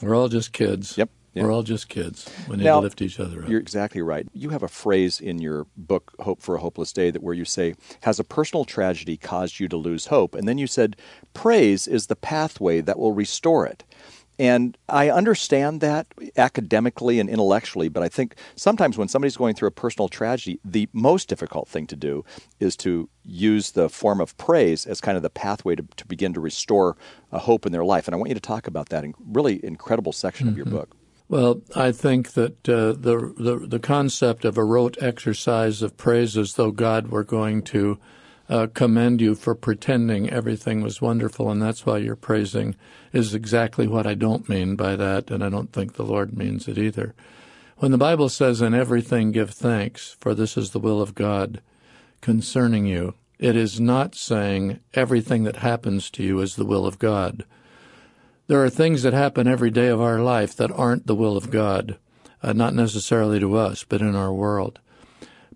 we're 0.00 0.16
all 0.16 0.28
just 0.28 0.52
kids. 0.52 0.96
Yep. 0.98 1.10
We're 1.34 1.52
all 1.52 1.62
just 1.62 1.88
kids. 1.88 2.28
We 2.48 2.56
need 2.56 2.64
now, 2.64 2.76
to 2.76 2.82
lift 2.82 3.00
each 3.00 3.18
other 3.18 3.42
up. 3.42 3.48
You're 3.48 3.60
exactly 3.60 4.02
right. 4.02 4.26
You 4.34 4.50
have 4.50 4.62
a 4.62 4.68
phrase 4.68 5.20
in 5.20 5.40
your 5.40 5.66
book, 5.76 6.12
Hope 6.20 6.42
for 6.42 6.56
a 6.56 6.60
Hopeless 6.60 6.92
Day, 6.92 7.10
that 7.10 7.22
where 7.22 7.34
you 7.34 7.44
say, 7.44 7.74
Has 8.02 8.20
a 8.20 8.24
personal 8.24 8.64
tragedy 8.64 9.16
caused 9.16 9.58
you 9.58 9.68
to 9.68 9.76
lose 9.76 10.06
hope? 10.06 10.34
And 10.34 10.46
then 10.46 10.58
you 10.58 10.66
said, 10.66 10.96
Praise 11.32 11.86
is 11.86 12.08
the 12.08 12.16
pathway 12.16 12.80
that 12.82 12.98
will 12.98 13.12
restore 13.12 13.66
it. 13.66 13.84
And 14.38 14.76
I 14.88 15.10
understand 15.10 15.80
that 15.82 16.06
academically 16.36 17.20
and 17.20 17.28
intellectually, 17.28 17.88
but 17.88 18.02
I 18.02 18.08
think 18.08 18.34
sometimes 18.56 18.96
when 18.96 19.08
somebody's 19.08 19.36
going 19.36 19.54
through 19.54 19.68
a 19.68 19.72
personal 19.72 20.08
tragedy, 20.08 20.58
the 20.64 20.88
most 20.92 21.28
difficult 21.28 21.68
thing 21.68 21.86
to 21.88 21.96
do 21.96 22.24
is 22.58 22.74
to 22.78 23.08
use 23.22 23.72
the 23.72 23.88
form 23.88 24.20
of 24.20 24.36
praise 24.38 24.86
as 24.86 25.00
kind 25.00 25.16
of 25.16 25.22
the 25.22 25.30
pathway 25.30 25.76
to, 25.76 25.86
to 25.96 26.06
begin 26.06 26.32
to 26.32 26.40
restore 26.40 26.96
a 27.30 27.38
hope 27.38 27.66
in 27.66 27.72
their 27.72 27.84
life. 27.84 28.08
And 28.08 28.14
I 28.14 28.18
want 28.18 28.30
you 28.30 28.34
to 28.34 28.40
talk 28.40 28.66
about 28.66 28.88
that 28.88 29.04
in 29.04 29.14
really 29.18 29.64
incredible 29.64 30.12
section 30.12 30.46
mm-hmm. 30.46 30.52
of 30.52 30.56
your 30.56 30.66
mm-hmm. 30.66 30.76
book. 30.76 30.96
Well, 31.32 31.62
I 31.74 31.92
think 31.92 32.34
that 32.34 32.68
uh, 32.68 32.92
the, 32.92 33.32
the 33.38 33.66
the 33.66 33.78
concept 33.78 34.44
of 34.44 34.58
a 34.58 34.64
rote 34.64 34.98
exercise 35.00 35.80
of 35.80 35.96
praise 35.96 36.36
as 36.36 36.56
though 36.56 36.70
God 36.72 37.08
were 37.08 37.24
going 37.24 37.62
to 37.72 37.98
uh, 38.50 38.66
commend 38.74 39.22
you 39.22 39.34
for 39.34 39.54
pretending 39.54 40.28
everything 40.28 40.82
was 40.82 41.00
wonderful 41.00 41.50
and 41.50 41.62
that's 41.62 41.86
why 41.86 41.96
you're 41.96 42.16
praising 42.16 42.76
is 43.14 43.34
exactly 43.34 43.86
what 43.88 44.06
I 44.06 44.12
don't 44.12 44.46
mean 44.46 44.76
by 44.76 44.94
that, 44.94 45.30
and 45.30 45.42
I 45.42 45.48
don't 45.48 45.72
think 45.72 45.94
the 45.94 46.04
Lord 46.04 46.36
means 46.36 46.68
it 46.68 46.76
either. 46.76 47.14
When 47.78 47.92
the 47.92 47.96
Bible 47.96 48.28
says, 48.28 48.60
In 48.60 48.74
everything 48.74 49.32
give 49.32 49.52
thanks, 49.52 50.18
for 50.20 50.34
this 50.34 50.58
is 50.58 50.72
the 50.72 50.80
will 50.80 51.00
of 51.00 51.14
God 51.14 51.62
concerning 52.20 52.84
you, 52.84 53.14
it 53.38 53.56
is 53.56 53.80
not 53.80 54.14
saying 54.14 54.80
everything 54.92 55.44
that 55.44 55.56
happens 55.56 56.10
to 56.10 56.22
you 56.22 56.40
is 56.40 56.56
the 56.56 56.66
will 56.66 56.84
of 56.84 56.98
God. 56.98 57.46
There 58.52 58.62
are 58.62 58.68
things 58.68 59.02
that 59.02 59.14
happen 59.14 59.48
every 59.48 59.70
day 59.70 59.86
of 59.86 59.98
our 59.98 60.20
life 60.20 60.54
that 60.56 60.70
aren't 60.70 61.06
the 61.06 61.14
will 61.14 61.38
of 61.38 61.50
God, 61.50 61.96
uh, 62.42 62.52
not 62.52 62.74
necessarily 62.74 63.40
to 63.40 63.56
us, 63.56 63.82
but 63.82 64.02
in 64.02 64.14
our 64.14 64.30
world. 64.30 64.78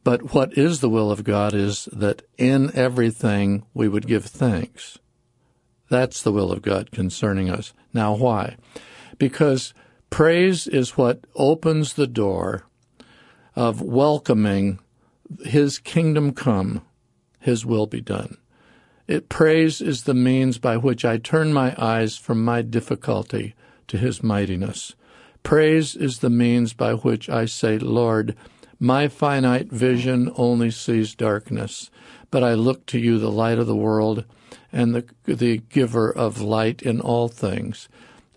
But 0.03 0.33
what 0.33 0.57
is 0.57 0.81
the 0.81 0.89
will 0.89 1.11
of 1.11 1.23
God 1.23 1.53
is 1.53 1.91
that 1.93 2.23
in 2.39 2.75
everything 2.75 3.67
we 3.75 3.87
would 3.87 4.07
give 4.07 4.25
thanks. 4.25 4.99
That's 5.91 6.23
the 6.23 6.33
will 6.33 6.51
of 6.51 6.63
God 6.63 6.91
concerning 6.91 7.51
us. 7.51 7.75
Now, 7.93 8.17
why? 8.17 8.57
Because 9.19 9.75
praise 10.09 10.67
is 10.67 10.97
what 10.97 11.27
opens 11.35 11.93
the 11.93 12.07
door 12.07 12.65
of 13.55 13.83
welcoming 13.83 14.79
His 15.45 15.79
kingdom 15.79 16.33
come, 16.33 16.81
His 17.41 17.67
will 17.67 17.87
be 17.87 18.01
done. 18.01 18.39
It 19.07 19.29
praise 19.29 19.81
is 19.81 20.03
the 20.03 20.15
means 20.15 20.59
by 20.59 20.77
which 20.77 21.05
I 21.05 21.19
turn 21.19 21.53
my 21.53 21.75
eyes 21.79 22.17
from 22.17 22.45
my 22.45 22.63
difficulty 22.63 23.55
to 23.87 23.99
His 23.99 24.23
mightiness. 24.23 24.95
Praise 25.45 25.95
is 25.95 26.19
the 26.19 26.31
means 26.31 26.73
by 26.73 26.95
which 26.95 27.29
I 27.29 27.45
say, 27.45 27.79
Lord, 27.79 28.35
my 28.81 29.07
finite 29.07 29.71
vision 29.71 30.33
only 30.37 30.73
sees 30.73 31.15
darkness, 31.15 31.89
but 32.33 32.43
I 32.43 32.55
look 32.55 32.85
to 32.87 32.99
you, 32.99 33.19
the 33.19 33.31
light 33.31 33.59
of 33.59 33.69
the 33.69 33.77
world, 33.77 34.25
and 34.73 34.93
the, 34.93 35.05
the 35.25 35.59
giver 35.59 36.11
of 36.11 36.41
light 36.41 36.83
in 36.83 37.01
all 37.01 37.29
things. 37.29 37.89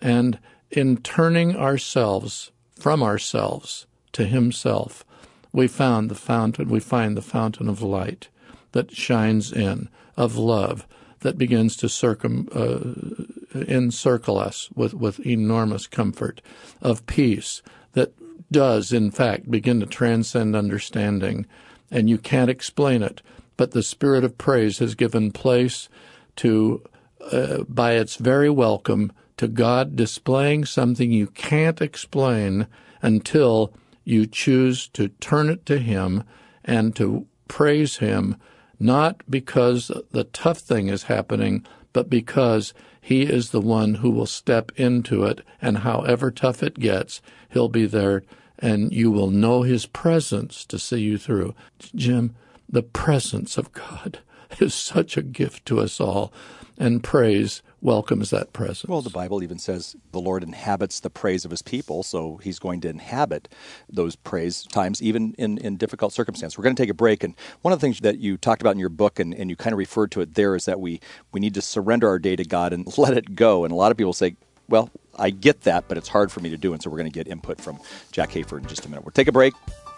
And 0.01 0.37
in 0.69 0.97
turning 0.97 1.55
ourselves 1.55 2.51
from 2.79 3.01
ourselves 3.01 3.87
to 4.11 4.25
Himself, 4.25 5.03
we 5.51 5.67
found 5.67 6.11
the 6.11 6.15
fountain, 6.15 6.69
we 6.69 6.79
find 6.79 7.17
the 7.17 7.23
fountain 7.23 7.67
of 7.67 7.81
light 7.81 8.29
that 8.71 8.91
shines 8.91 9.51
in, 9.51 9.89
of 10.15 10.37
love, 10.37 10.87
that 11.21 11.37
begins 11.37 11.75
to 11.77 11.89
circum, 11.89 12.47
uh, 12.53 13.59
encircle 13.67 14.37
us 14.37 14.69
with, 14.75 14.93
with 14.93 15.25
enormous 15.25 15.87
comfort, 15.87 16.41
of 16.81 17.05
peace 17.05 17.61
that 17.93 18.13
does, 18.51 18.91
in 18.93 19.11
fact, 19.11 19.49
begin 19.51 19.79
to 19.79 19.85
transcend 19.85 20.55
understanding, 20.55 21.45
and 21.91 22.09
you 22.09 22.17
can't 22.17 22.49
explain 22.49 23.03
it. 23.03 23.21
But 23.57 23.71
the 23.71 23.83
spirit 23.83 24.23
of 24.23 24.37
praise 24.37 24.79
has 24.79 24.95
given 24.95 25.31
place 25.31 25.89
to, 26.37 26.83
uh, 27.31 27.63
by 27.67 27.93
its 27.93 28.15
very 28.15 28.49
welcome, 28.49 29.11
to 29.37 29.47
God 29.47 29.95
displaying 29.95 30.65
something 30.65 31.11
you 31.11 31.27
can't 31.27 31.81
explain 31.81 32.67
until 33.01 33.73
you 34.03 34.25
choose 34.25 34.87
to 34.89 35.07
turn 35.07 35.49
it 35.49 35.65
to 35.65 35.79
Him 35.79 36.23
and 36.65 36.95
to 36.95 37.25
praise 37.47 37.97
Him, 37.97 38.35
not 38.79 39.21
because 39.29 39.91
the 40.11 40.23
tough 40.25 40.59
thing 40.59 40.87
is 40.87 41.03
happening, 41.03 41.65
but 41.93 42.09
because 42.09 42.73
He 43.01 43.23
is 43.23 43.49
the 43.49 43.61
one 43.61 43.95
who 43.95 44.11
will 44.11 44.25
step 44.25 44.71
into 44.75 45.23
it, 45.23 45.41
and 45.61 45.79
however 45.79 46.31
tough 46.31 46.63
it 46.63 46.75
gets, 46.75 47.21
He'll 47.49 47.69
be 47.69 47.85
there, 47.85 48.23
and 48.57 48.91
you 48.91 49.11
will 49.11 49.29
know 49.29 49.63
His 49.63 49.85
presence 49.85 50.65
to 50.65 50.79
see 50.79 51.01
you 51.01 51.17
through. 51.17 51.55
Jim, 51.95 52.35
the 52.67 52.83
presence 52.83 53.57
of 53.57 53.71
God 53.73 54.19
is 54.59 54.73
such 54.73 55.17
a 55.17 55.21
gift 55.21 55.65
to 55.65 55.79
us 55.79 55.99
all, 55.99 56.31
and 56.77 57.03
praise 57.03 57.61
welcomes 57.81 58.29
that 58.29 58.53
presence. 58.53 58.85
Well, 58.85 59.01
the 59.01 59.09
Bible 59.09 59.41
even 59.43 59.57
says 59.59 59.95
the 60.11 60.19
Lord 60.19 60.43
inhabits 60.43 60.99
the 60.99 61.09
praise 61.09 61.45
of 61.45 61.51
his 61.51 61.61
people, 61.61 62.03
so 62.03 62.37
he's 62.37 62.59
going 62.59 62.81
to 62.81 62.89
inhabit 62.89 63.47
those 63.89 64.15
praise 64.15 64.63
times, 64.63 65.01
even 65.01 65.33
in, 65.37 65.57
in 65.59 65.77
difficult 65.77 66.13
circumstances. 66.13 66.57
We're 66.57 66.63
going 66.63 66.75
to 66.75 66.81
take 66.81 66.89
a 66.89 66.95
break, 66.95 67.23
and 67.23 67.35
one 67.61 67.71
of 67.73 67.79
the 67.79 67.85
things 67.85 67.99
that 68.01 68.17
you 68.17 68.37
talked 68.37 68.61
about 68.61 68.71
in 68.71 68.79
your 68.79 68.89
book, 68.89 69.19
and, 69.19 69.33
and 69.33 69.49
you 69.49 69.55
kind 69.55 69.73
of 69.73 69.77
referred 69.77 70.11
to 70.11 70.21
it 70.21 70.35
there, 70.35 70.55
is 70.55 70.65
that 70.65 70.79
we, 70.79 70.99
we 71.31 71.39
need 71.39 71.53
to 71.53 71.61
surrender 71.61 72.07
our 72.07 72.19
day 72.19 72.35
to 72.35 72.43
God 72.43 72.73
and 72.73 72.85
let 72.97 73.15
it 73.15 73.35
go. 73.35 73.63
And 73.63 73.71
a 73.71 73.75
lot 73.75 73.91
of 73.91 73.97
people 73.97 74.13
say, 74.13 74.35
well, 74.67 74.89
I 75.17 75.31
get 75.31 75.61
that, 75.61 75.85
but 75.87 75.97
it's 75.97 76.07
hard 76.07 76.31
for 76.31 76.39
me 76.39 76.49
to 76.49 76.57
do. 76.57 76.73
And 76.73 76.81
so 76.81 76.89
we're 76.89 76.97
going 76.97 77.11
to 77.11 77.13
get 77.17 77.27
input 77.27 77.59
from 77.59 77.79
Jack 78.11 78.29
Hayford 78.31 78.59
in 78.59 78.67
just 78.67 78.85
a 78.85 78.89
minute. 78.89 79.03
We'll 79.03 79.11
take 79.11 79.27
a 79.27 79.31
break. 79.31 79.53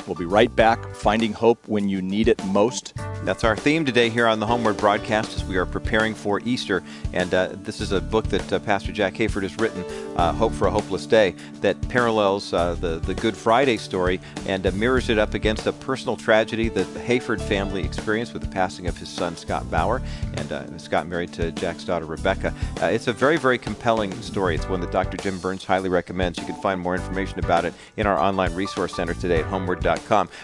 We'll 0.08 0.16
be 0.16 0.26
right 0.26 0.54
back, 0.56 0.96
finding 0.96 1.32
hope 1.32 1.68
when 1.68 1.88
you 1.88 2.02
need 2.02 2.28
it 2.28 2.44
most. 2.46 2.94
That's 3.24 3.44
our 3.44 3.56
theme 3.56 3.86
today 3.86 4.10
here 4.10 4.26
on 4.26 4.40
the 4.40 4.48
HomeWord 4.48 4.78
broadcast 4.78 5.36
as 5.36 5.46
we 5.46 5.56
are 5.56 5.66
preparing 5.66 6.16
for 6.16 6.42
Easter. 6.44 6.84
And 7.14 7.32
uh, 7.34 7.50
this 7.54 7.80
is 7.80 7.92
a 7.92 8.02
book 8.02 8.28
that 8.30 8.52
uh, 8.52 8.60
Pastor 8.60 8.92
Jack 8.92 9.14
Hayford 9.14 9.44
has 9.44 9.56
written, 9.58 9.84
uh, 10.18 10.34
Hope 10.34 10.54
for 10.54 10.68
a 10.68 10.72
Hopeless 10.72 11.06
Day, 11.06 11.36
that 11.62 11.80
parallels 11.88 12.52
uh, 12.52 12.74
the, 12.76 12.98
the 13.00 13.14
Good 13.14 13.38
Friday 13.38 13.78
story 13.78 14.20
and 14.48 14.66
uh, 14.66 14.72
mirrors 14.72 15.10
it 15.10 15.20
up 15.20 15.36
against 15.36 15.68
a 15.68 15.74
personal 15.74 16.18
tragedy 16.18 16.68
that 16.70 16.92
the 16.96 17.00
Hayford 17.00 17.40
family 17.40 17.84
experienced 17.84 18.34
with 18.34 18.42
the 18.42 18.50
passing 18.50 18.88
of 18.88 18.98
his 18.98 19.10
son, 19.10 19.38
Scott 19.38 19.70
Bauer. 19.70 20.02
And 20.34 20.52
uh, 20.52 20.78
Scott 20.80 21.08
married 21.08 21.32
to 21.34 21.52
Jack's 21.52 21.84
daughter, 21.84 22.06
Rebecca. 22.06 22.54
it's 22.78 23.08
a 23.08 23.14
very, 23.14 23.38
very 23.38 23.60
compelling 23.60 24.12
story. 24.24 24.56
It's 24.56 24.68
one 24.68 24.82
that 24.82 24.92
Dr. 24.92 25.18
Jim 25.18 25.38
Burns 25.40 25.64
highly 25.64 25.90
recommends. 25.90 26.40
You 26.40 26.46
can 26.46 26.60
find 26.60 26.82
more 26.82 26.96
information 26.96 27.38
about 27.38 27.66
it 27.66 27.76
in 27.98 28.08
our 28.08 28.18
online 28.18 28.56
resource 28.56 28.96
center 28.96 29.14
today 29.14 29.42
at 29.42 29.46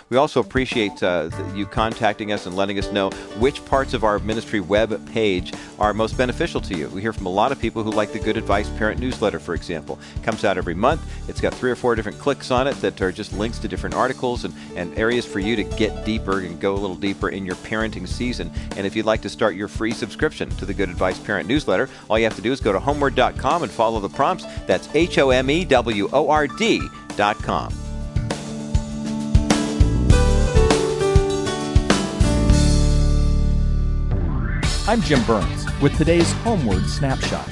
We 0.10 0.18
also 0.18 0.39
appreciate 0.39 1.01
uh, 1.01 1.30
you 1.56 1.66
contacting 1.66 2.32
us 2.32 2.46
and 2.46 2.56
letting 2.56 2.68
letting 2.68 2.84
us 2.84 2.92
know 2.92 3.10
which 3.39 3.63
parts 3.66 3.94
of 3.94 4.04
our 4.04 4.20
ministry 4.20 4.60
web 4.60 5.13
page 5.13 5.54
are 5.80 5.94
most 5.94 6.18
beneficial 6.18 6.60
to 6.62 6.77
you. 6.77 6.89
We 6.89 7.01
hear 7.01 7.13
from 7.13 7.25
a 7.25 7.30
lot 7.30 7.51
of 7.51 7.60
people 7.60 7.82
who 7.82 7.92
like 7.92 8.12
the 8.12 8.20
Good 8.20 8.38
Advice 8.38 8.70
Parent 8.72 9.00
Newsletter, 9.00 9.39
for 9.39 9.54
example. 9.54 9.98
It 10.16 10.24
comes 10.24 10.44
out 10.44 10.58
every 10.58 10.74
month. 10.74 11.01
It's 11.30 11.42
got 11.42 11.54
three 11.54 11.72
or 11.72 11.75
four 11.75 11.96
different 11.96 12.20
clicks 12.20 12.51
on 12.51 12.68
it 12.68 12.75
that 12.82 13.01
are 13.01 13.12
just 13.12 13.32
links 13.34 13.58
to 13.60 13.68
different 13.68 13.96
articles 13.96 14.44
and, 14.44 14.54
and 14.75 14.98
areas 14.98 15.25
for 15.25 15.39
you 15.39 15.56
to 15.56 15.63
get 15.63 16.06
deeper 16.06 16.42
and 16.42 16.60
go 16.60 16.74
a 16.74 16.80
little 16.80 16.96
deeper 16.96 17.30
in 17.30 17.46
your 17.46 17.56
parenting 17.56 18.08
season. 18.08 18.51
And 18.75 18.86
if 18.86 18.96
you'd 18.96 19.06
like 19.06 19.22
to 19.22 19.30
start 19.30 19.56
your 19.56 19.68
free 19.68 19.92
subscription 19.92 20.50
to 20.50 20.66
the 20.66 20.74
Good 20.74 20.89
Advice 20.89 21.20
Parent 21.20 21.48
Newsletter, 21.48 21.89
all 22.10 22.20
you 22.20 22.25
have 22.25 22.36
to 22.36 22.42
do 22.42 22.51
is 22.51 22.60
go 22.60 22.74
to 22.74 22.80
homeword.com 22.80 23.63
and 23.63 23.72
follow 23.72 24.00
the 24.01 24.10
prompts. 24.10 24.46
That's 24.66 24.94
H 24.94 25.18
O 25.20 25.30
M 25.30 25.50
E 25.50 25.63
W 25.63 26.10
O 26.12 26.30
R 26.30 26.48
D.com. 26.48 27.87
I'm 34.89 35.01
Jim 35.01 35.22
Burns 35.25 35.65
with 35.82 35.98
today's 35.98 36.32
HomeWord 36.46 36.88
Snapshot. 36.88 37.46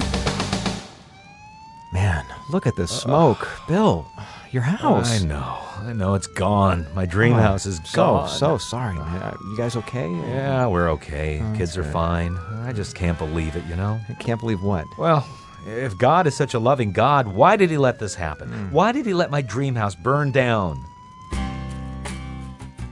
Man, 1.92 2.24
look 2.48 2.66
at 2.66 2.76
the 2.76 2.88
smoke. 2.88 3.46
Uh, 3.46 3.66
Bill, 3.68 4.10
your 4.52 4.62
house. 4.62 5.20
I 5.20 5.26
know. 5.26 5.58
I 5.82 5.92
know 5.92 6.14
it's 6.14 6.28
gone. 6.28 6.86
My 6.94 7.04
dream 7.04 7.34
oh, 7.34 7.36
house 7.36 7.66
is 7.66 7.78
so, 7.84 7.96
gone. 7.96 8.28
So 8.30 8.56
sorry, 8.56 8.94
man. 8.94 9.36
You 9.50 9.56
guys 9.58 9.76
okay? 9.76 10.10
Yeah, 10.10 10.66
we're 10.66 10.88
okay. 10.92 11.42
Oh, 11.42 11.54
Kids 11.58 11.76
are 11.76 11.82
good. 11.82 11.92
fine. 11.92 12.38
I 12.62 12.72
just 12.72 12.94
can't 12.94 13.18
believe 13.18 13.54
it, 13.54 13.66
you 13.66 13.76
know? 13.76 14.00
I 14.08 14.14
can't 14.14 14.40
believe 14.40 14.62
what? 14.62 14.86
Well, 14.96 15.28
if 15.66 15.98
God 15.98 16.26
is 16.26 16.34
such 16.34 16.54
a 16.54 16.58
loving 16.58 16.92
God, 16.92 17.26
why 17.26 17.56
did 17.56 17.68
He 17.68 17.76
let 17.76 17.98
this 17.98 18.14
happen? 18.14 18.48
Mm. 18.48 18.72
Why 18.72 18.92
did 18.92 19.04
He 19.04 19.12
let 19.12 19.30
my 19.30 19.42
dream 19.42 19.74
house 19.74 19.94
burn 19.94 20.30
down? 20.32 20.86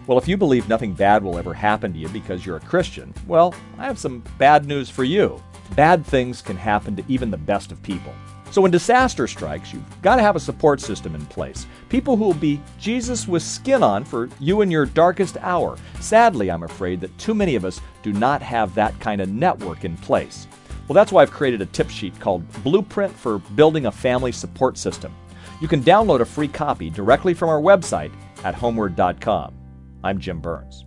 Well, 0.06 0.18
if 0.18 0.28
you 0.28 0.37
believe 0.37 0.68
nothing 0.68 0.92
bad 0.92 1.23
will 1.23 1.38
ever 1.38 1.54
happen 1.54 1.94
to 1.94 1.99
you 1.99 2.08
because 2.11 2.44
you're 2.44 2.58
a 2.58 2.61
Christian, 2.61 3.14
well, 3.26 3.54
I 3.78 3.84
have 3.84 3.99
some 3.99 4.23
bad 4.37 4.66
news 4.66 4.90
for 4.90 5.02
you. 5.02 5.42
Bad 5.76 6.04
things 6.04 6.42
can 6.42 6.58
happen 6.58 6.94
to 6.96 7.04
even 7.08 7.30
the 7.30 7.38
best 7.38 7.73
of 7.73 7.82
people. 7.82 8.12
So 8.50 8.61
when 8.61 8.70
disaster 8.70 9.26
strikes, 9.26 9.73
you've 9.73 10.02
got 10.02 10.16
to 10.16 10.23
have 10.23 10.37
a 10.37 10.40
support 10.40 10.82
system 10.82 11.14
in 11.14 11.25
place. 11.26 11.66
People 11.88 12.16
who 12.16 12.25
will 12.25 12.34
be 12.34 12.61
Jesus 12.78 13.26
with 13.26 13.42
skin 13.42 13.82
on 13.82 14.04
for 14.04 14.28
you 14.38 14.61
in 14.61 14.70
your 14.70 14.84
darkest 14.84 15.38
hour. 15.38 15.78
Sadly, 16.00 16.50
I'm 16.50 16.64
afraid 16.64 17.00
that 17.00 17.16
too 17.16 17.34
many 17.34 17.56
of 17.56 17.64
us 17.64 17.80
do 18.02 18.12
not 18.12 18.42
have 18.42 18.75
that 18.75 18.99
kind 19.00 19.23
of 19.23 19.30
network 19.30 19.84
in 19.84 19.96
place. 19.96 20.46
Well, 20.87 20.94
that's 20.94 21.12
why 21.12 21.23
I've 21.23 21.30
created 21.30 21.62
a 21.62 21.66
tip 21.66 21.88
sheet 21.88 22.20
called 22.20 22.46
Blueprint 22.62 23.12
for 23.14 23.38
Building 23.38 23.87
a 23.87 23.90
Family 23.90 24.32
Support 24.32 24.76
System. 24.76 25.14
You 25.62 25.66
can 25.66 25.82
download 25.82 26.20
a 26.20 26.26
free 26.26 26.49
copy 26.49 26.90
directly 26.90 27.32
from 27.32 27.49
our 27.49 27.61
website 27.61 28.12
at 28.44 28.54
homeword.com. 28.54 29.63
I'm 30.04 30.18
Jim 30.18 30.38
Burns. 30.38 30.84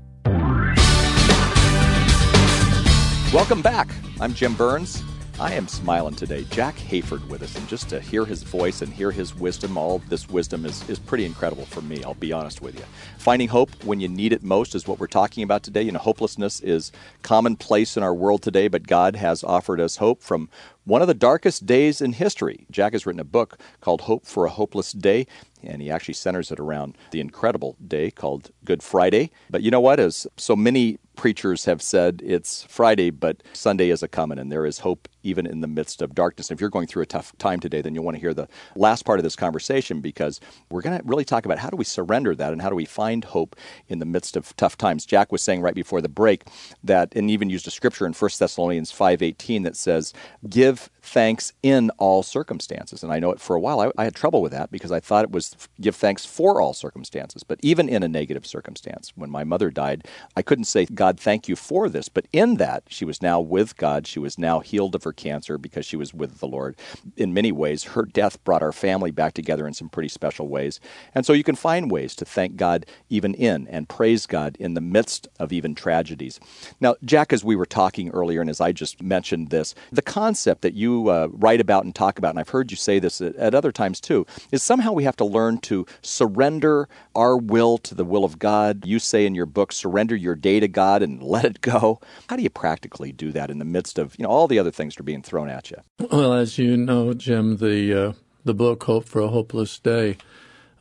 Welcome 3.33 3.63
back. 3.63 3.89
I'm 4.21 4.35
Jim 4.35 4.53
Burns. 4.53 5.01
I 5.39 5.53
am 5.53 5.67
smiling 5.67 6.13
today. 6.13 6.45
Jack 6.51 6.75
Hayford 6.75 7.27
with 7.27 7.41
us, 7.41 7.55
and 7.55 7.67
just 7.67 7.89
to 7.89 7.99
hear 7.99 8.25
his 8.25 8.43
voice 8.43 8.83
and 8.83 8.93
hear 8.93 9.09
his 9.09 9.35
wisdom, 9.35 9.75
all 9.75 9.99
this 10.07 10.29
wisdom 10.29 10.65
is, 10.65 10.87
is 10.87 10.99
pretty 10.99 11.25
incredible 11.25 11.65
for 11.65 11.81
me, 11.81 12.03
I'll 12.03 12.13
be 12.13 12.31
honest 12.31 12.61
with 12.61 12.75
you. 12.75 12.85
Finding 13.17 13.47
hope 13.47 13.71
when 13.83 13.99
you 13.99 14.07
need 14.07 14.33
it 14.33 14.43
most 14.43 14.75
is 14.75 14.87
what 14.87 14.99
we're 14.99 15.07
talking 15.07 15.43
about 15.43 15.63
today. 15.63 15.81
You 15.81 15.91
know, 15.91 15.99
hopelessness 15.99 16.59
is 16.59 16.91
commonplace 17.23 17.97
in 17.97 18.03
our 18.03 18.13
world 18.13 18.43
today, 18.43 18.67
but 18.67 18.85
God 18.85 19.15
has 19.15 19.43
offered 19.43 19.79
us 19.79 19.97
hope 19.97 20.21
from 20.21 20.47
one 20.87 21.01
of 21.01 21.07
the 21.09 21.13
darkest 21.13 21.65
days 21.65 21.99
in 21.99 22.13
history. 22.13 22.65
Jack 22.71 22.93
has 22.93 23.05
written 23.05 23.19
a 23.19 23.25
book 23.25 23.59
called 23.81 24.01
Hope 24.01 24.25
for 24.25 24.45
a 24.45 24.49
Hopeless 24.49 24.93
Day, 24.93 25.27
and 25.61 25.81
he 25.81 25.91
actually 25.91 26.13
centers 26.13 26.49
it 26.49 26.61
around 26.61 26.97
the 27.11 27.19
incredible 27.19 27.75
day 27.85 28.09
called 28.09 28.51
Good 28.63 28.81
Friday. 28.81 29.31
But 29.49 29.63
you 29.63 29.69
know 29.69 29.81
what? 29.81 29.99
As 29.99 30.25
so 30.37 30.55
many 30.55 30.97
preachers 31.17 31.65
have 31.65 31.81
said, 31.81 32.21
it's 32.23 32.63
Friday, 32.69 33.09
but 33.09 33.43
Sunday 33.51 33.89
is 33.89 34.01
a 34.01 34.07
coming, 34.07 34.39
and 34.39 34.49
there 34.49 34.65
is 34.65 34.79
hope 34.79 35.09
even 35.27 35.45
in 35.45 35.61
the 35.61 35.67
midst 35.67 36.01
of 36.01 36.15
darkness. 36.15 36.49
And 36.49 36.57
If 36.57 36.61
you're 36.61 36.69
going 36.69 36.87
through 36.87 37.03
a 37.03 37.07
tough 37.07 37.37
time 37.37 37.59
today, 37.59 37.81
then 37.81 37.93
you'll 37.93 38.03
want 38.03 38.15
to 38.15 38.21
hear 38.21 38.33
the 38.33 38.47
last 38.75 39.05
part 39.05 39.19
of 39.19 39.23
this 39.23 39.35
conversation 39.35 39.99
because 40.01 40.39
we're 40.69 40.81
going 40.81 40.97
to 40.97 41.03
really 41.05 41.25
talk 41.25 41.45
about 41.45 41.59
how 41.59 41.69
do 41.69 41.77
we 41.77 41.83
surrender 41.83 42.33
that 42.35 42.53
and 42.53 42.61
how 42.61 42.69
do 42.69 42.75
we 42.75 42.85
find 42.85 43.25
hope 43.25 43.55
in 43.87 43.99
the 43.99 44.05
midst 44.05 44.37
of 44.37 44.55
tough 44.55 44.77
times. 44.77 45.05
Jack 45.05 45.31
was 45.31 45.41
saying 45.41 45.61
right 45.61 45.75
before 45.75 46.01
the 46.01 46.09
break 46.09 46.45
that, 46.83 47.13
and 47.15 47.29
even 47.29 47.49
used 47.49 47.67
a 47.67 47.71
scripture 47.71 48.05
in 48.05 48.13
1 48.13 48.31
Thessalonians 48.39 48.91
5.18 48.91 49.63
that 49.63 49.75
says, 49.75 50.13
give 50.49 50.89
thanks 51.07 51.53
in 51.63 51.89
all 51.97 52.21
circumstances. 52.21 53.01
And 53.01 53.11
I 53.13 53.19
know 53.19 53.31
it 53.31 53.39
for 53.39 53.55
a 53.55 53.59
while, 53.59 53.79
I, 53.79 53.91
I, 53.97 54.03
had 54.03 54.15
trouble 54.15 54.41
with 54.41 54.51
that 54.51 54.71
because 54.71 54.91
I 54.91 54.99
thought 54.99 55.23
it 55.23 55.31
was 55.31 55.55
give 55.79 55.95
thanks 55.95 56.25
for 56.25 56.61
all 56.61 56.73
circumstances. 56.73 57.43
But 57.43 57.59
even 57.61 57.87
in 57.87 58.03
a 58.03 58.07
negative 58.07 58.45
circumstance, 58.45 59.13
when 59.15 59.29
my 59.29 59.43
mother 59.43 59.71
died, 59.71 60.05
I 60.35 60.41
couldn't 60.41 60.65
say, 60.65 60.85
God, 60.85 61.19
thank 61.19 61.47
you 61.47 61.55
for 61.55 61.87
this. 61.87 62.09
But 62.09 62.27
in 62.33 62.55
that, 62.55 62.83
she 62.89 63.05
was 63.05 63.21
now 63.21 63.39
with 63.39 63.77
God. 63.77 64.05
She 64.05 64.19
was 64.19 64.37
now 64.37 64.59
healed 64.59 64.95
of 64.95 65.03
her 65.03 65.13
cancer 65.17 65.57
because 65.57 65.85
she 65.85 65.97
was 65.97 66.13
with 66.13 66.39
the 66.39 66.47
Lord. 66.47 66.77
In 67.17 67.33
many 67.33 67.51
ways, 67.51 67.83
her 67.83 68.03
death 68.03 68.41
brought 68.45 68.63
our 68.63 68.71
family 68.71 69.11
back 69.11 69.33
together 69.33 69.67
in 69.67 69.73
some 69.73 69.89
pretty 69.89 70.09
special 70.09 70.47
ways. 70.47 70.79
And 71.13 71.25
so 71.25 71.33
you 71.33 71.43
can 71.43 71.55
find 71.55 71.91
ways 71.91 72.15
to 72.15 72.25
thank 72.25 72.55
God 72.55 72.85
even 73.09 73.33
in 73.33 73.67
and 73.67 73.89
praise 73.89 74.25
God 74.25 74.55
in 74.59 74.73
the 74.73 74.81
midst 74.81 75.27
of 75.39 75.51
even 75.51 75.75
tragedies. 75.75 76.39
Now, 76.79 76.95
Jack, 77.03 77.33
as 77.33 77.43
we 77.43 77.55
were 77.55 77.65
talking 77.65 78.09
earlier, 78.09 78.41
and 78.41 78.49
as 78.49 78.61
I 78.61 78.71
just 78.71 79.01
mentioned 79.01 79.49
this, 79.49 79.75
the 79.91 80.01
concept 80.01 80.61
that 80.61 80.73
you 80.73 81.09
uh, 81.09 81.27
write 81.31 81.59
about 81.59 81.83
and 81.83 81.93
talk 81.93 82.17
about, 82.17 82.29
and 82.29 82.39
I've 82.39 82.49
heard 82.49 82.71
you 82.71 82.77
say 82.77 82.99
this 82.99 83.19
at, 83.19 83.35
at 83.35 83.55
other 83.55 83.71
times 83.71 83.99
too, 83.99 84.25
is 84.51 84.63
somehow 84.63 84.93
we 84.93 85.03
have 85.03 85.17
to 85.17 85.25
learn 85.25 85.57
to 85.59 85.85
surrender 86.01 86.87
our 87.15 87.37
will 87.37 87.77
to 87.79 87.95
the 87.95 88.05
will 88.05 88.23
of 88.23 88.39
God. 88.39 88.85
You 88.85 88.99
say 88.99 89.25
in 89.25 89.35
your 89.35 89.45
book, 89.45 89.71
surrender 89.71 90.15
your 90.15 90.35
day 90.35 90.59
to 90.59 90.67
God 90.67 91.01
and 91.01 91.21
let 91.27 91.45
it 91.45 91.61
go. 91.61 91.99
How 92.29 92.35
do 92.35 92.43
you 92.43 92.49
practically 92.49 93.11
do 93.11 93.31
that 93.31 93.49
in 93.49 93.59
the 93.59 93.65
midst 93.65 93.97
of 93.97 94.15
you 94.17 94.23
know 94.23 94.29
all 94.29 94.47
the 94.47 94.59
other 94.59 94.71
things 94.71 94.95
are 94.99 95.03
being 95.03 95.21
thrown 95.21 95.49
at 95.49 95.71
you? 95.71 95.77
Well, 96.11 96.33
as 96.33 96.57
you 96.57 96.77
know, 96.77 97.13
Jim, 97.13 97.57
the 97.57 97.93
uh, 97.93 98.13
the 98.45 98.53
book 98.53 98.83
"Hope 98.83 99.05
for 99.05 99.21
a 99.21 99.27
Hopeless 99.27 99.79
Day," 99.79 100.17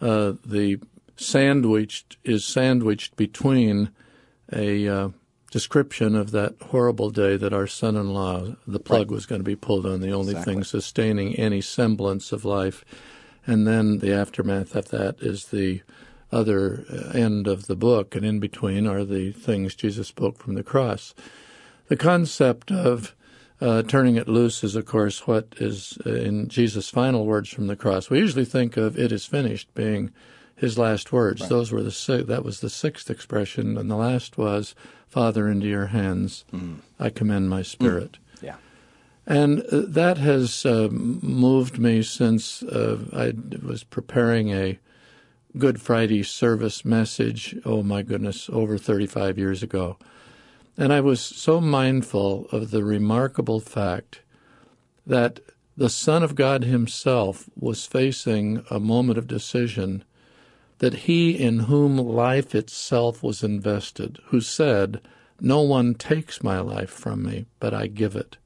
uh, 0.01 0.33
the 0.45 0.79
sandwiched 1.17 2.17
is 2.25 2.45
sandwiched 2.45 3.17
between 3.17 3.91
a 4.53 4.87
uh, 4.89 5.09
description 5.51 6.15
of 6.15 6.31
that 6.33 6.55
horrible 6.71 7.11
day 7.11 7.37
that 7.37 7.53
our 7.53 7.67
son-in-law, 7.67 8.55
the 8.67 8.79
plug 8.79 9.11
Right. 9.11 9.15
was 9.15 9.27
going 9.27 9.41
to 9.41 9.45
be 9.45 9.57
pulled 9.57 9.87
on, 9.87 10.01
the 10.01 10.13
only 10.13 10.33
Exactly. 10.33 10.55
thing 10.55 10.65
sustaining 10.65 11.35
any 11.37 11.61
semblance 11.61 12.33
of 12.33 12.45
life, 12.45 12.85
and 13.47 13.67
then 13.67 13.99
the 13.99 14.13
aftermath 14.13 14.77
of 14.77 14.89
that 14.91 15.17
is 15.21 15.47
the 15.47 15.81
other 16.31 16.85
uh, 16.93 17.17
end 17.17 17.47
of 17.47 17.67
the 17.67 17.77
book, 17.77 18.15
and 18.15 18.27
in 18.27 18.39
between 18.41 18.87
are 18.87 19.05
the 19.05 19.33
things 19.33 19.75
Jesus 19.75 20.09
spoke 20.09 20.39
from 20.39 20.55
the 20.55 20.63
cross. 20.63 21.15
The 21.89 21.97
concept 21.97 22.71
of 22.71 23.15
uh, 23.61 23.83
turning 23.83 24.17
it 24.17 24.29
loose 24.29 24.63
is, 24.63 24.77
of 24.77 24.85
course, 24.87 25.27
what 25.27 25.55
is 25.59 25.99
uh, 26.05 26.11
in 26.11 26.49
Jesus' 26.49 26.91
final 26.91 27.25
words 27.25 27.49
from 27.49 27.67
the 27.67 27.77
cross. 27.77 28.11
We 28.11 28.19
usually 28.19 28.45
think 28.45 28.77
of 28.77 28.99
"it 28.99 29.13
is 29.13 29.25
finished" 29.27 29.73
being 29.75 30.13
his 30.55 30.79
last 30.79 31.13
words. 31.13 31.49
Those 31.49 31.73
were 31.73 31.83
the 31.83 31.91
si- 31.91 32.23
that 32.23 32.45
was 32.45 32.61
the 32.61 32.71
sixth 32.71 33.11
expression, 33.11 33.77
and 33.79 33.91
the 33.91 33.97
last 33.97 34.37
was, 34.39 34.75
"Father, 35.09 35.49
into 35.49 35.67
your 35.67 35.87
hands 35.87 36.45
I 36.99 37.11
commend 37.11 37.49
my 37.51 37.63
spirit." 37.63 38.19
Yeah. 38.43 38.57
And 39.27 39.63
uh, 39.73 39.83
that 39.89 40.19
has 40.19 40.65
uh, 40.65 40.89
moved 40.91 41.79
me 41.79 42.03
since 42.03 42.63
uh, 42.63 42.99
I 43.13 43.33
was 43.67 43.83
preparing 43.85 44.51
a 44.51 44.79
Good 45.59 45.81
Friday 45.81 46.23
service 46.23 46.85
message, 46.85 47.57
oh 47.65 47.83
my 47.83 48.03
goodness, 48.03 48.51
over 48.53 48.77
35 48.77 49.39
years 49.39 49.63
ago. 49.63 49.97
And 50.79 50.93
I 50.93 51.01
was 51.01 51.21
so 51.21 51.61
mindful 51.61 52.47
of 52.53 52.71
the 52.71 52.85
remarkable 52.85 53.61
fact 53.61 54.21
that 55.07 55.41
the 55.77 55.89
Son 55.89 56.23
of 56.23 56.35
God 56.35 56.65
Himself 56.65 57.49
was 57.59 57.87
facing 57.87 58.65
a 58.71 58.81
moment 58.81 59.19
of 59.19 59.27
decision 59.27 60.05
that 60.79 60.95
He 60.95 61.31
in 61.31 61.61
whom 61.61 61.97
life 61.97 62.55
itself 62.55 63.23
was 63.23 63.43
invested, 63.43 64.19
who 64.27 64.41
said, 64.41 65.01
No 65.41 65.63
one 65.63 65.95
takes 65.95 66.43
my 66.43 66.61
life 66.61 66.91
from 66.91 67.23
me, 67.23 67.47
but 67.61 67.73
I 67.73 67.87
give 67.87 68.17
it. 68.17 68.37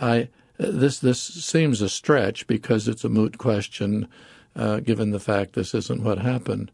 I 0.00 0.28
this 0.56 0.98
this 0.98 1.20
seems 1.20 1.80
a 1.80 1.88
stretch 1.88 2.46
because 2.46 2.86
it's 2.86 3.04
a 3.04 3.08
moot 3.08 3.38
question, 3.38 4.06
uh, 4.54 4.80
given 4.80 5.10
the 5.10 5.20
fact 5.20 5.54
this 5.54 5.74
isn't 5.74 6.02
what 6.02 6.18
happened. 6.18 6.70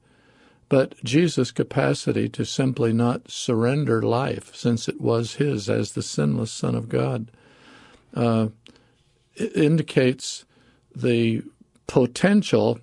But 0.71 0.95
Jesus' 1.03 1.51
capacity 1.51 2.29
to 2.29 2.45
simply 2.45 2.93
not 2.93 3.29
surrender 3.29 4.01
life, 4.01 4.55
since 4.55 4.89
it 4.89 5.01
was 5.01 5.35
his 5.35 5.69
as 5.69 5.93
the 5.93 6.03
sinless 6.03 6.53
Son 6.53 6.77
of 6.77 6.89
God, 6.89 7.31
uh, 8.15 8.49
indicates 9.37 10.45
the 10.95 11.43
potential 11.89 12.79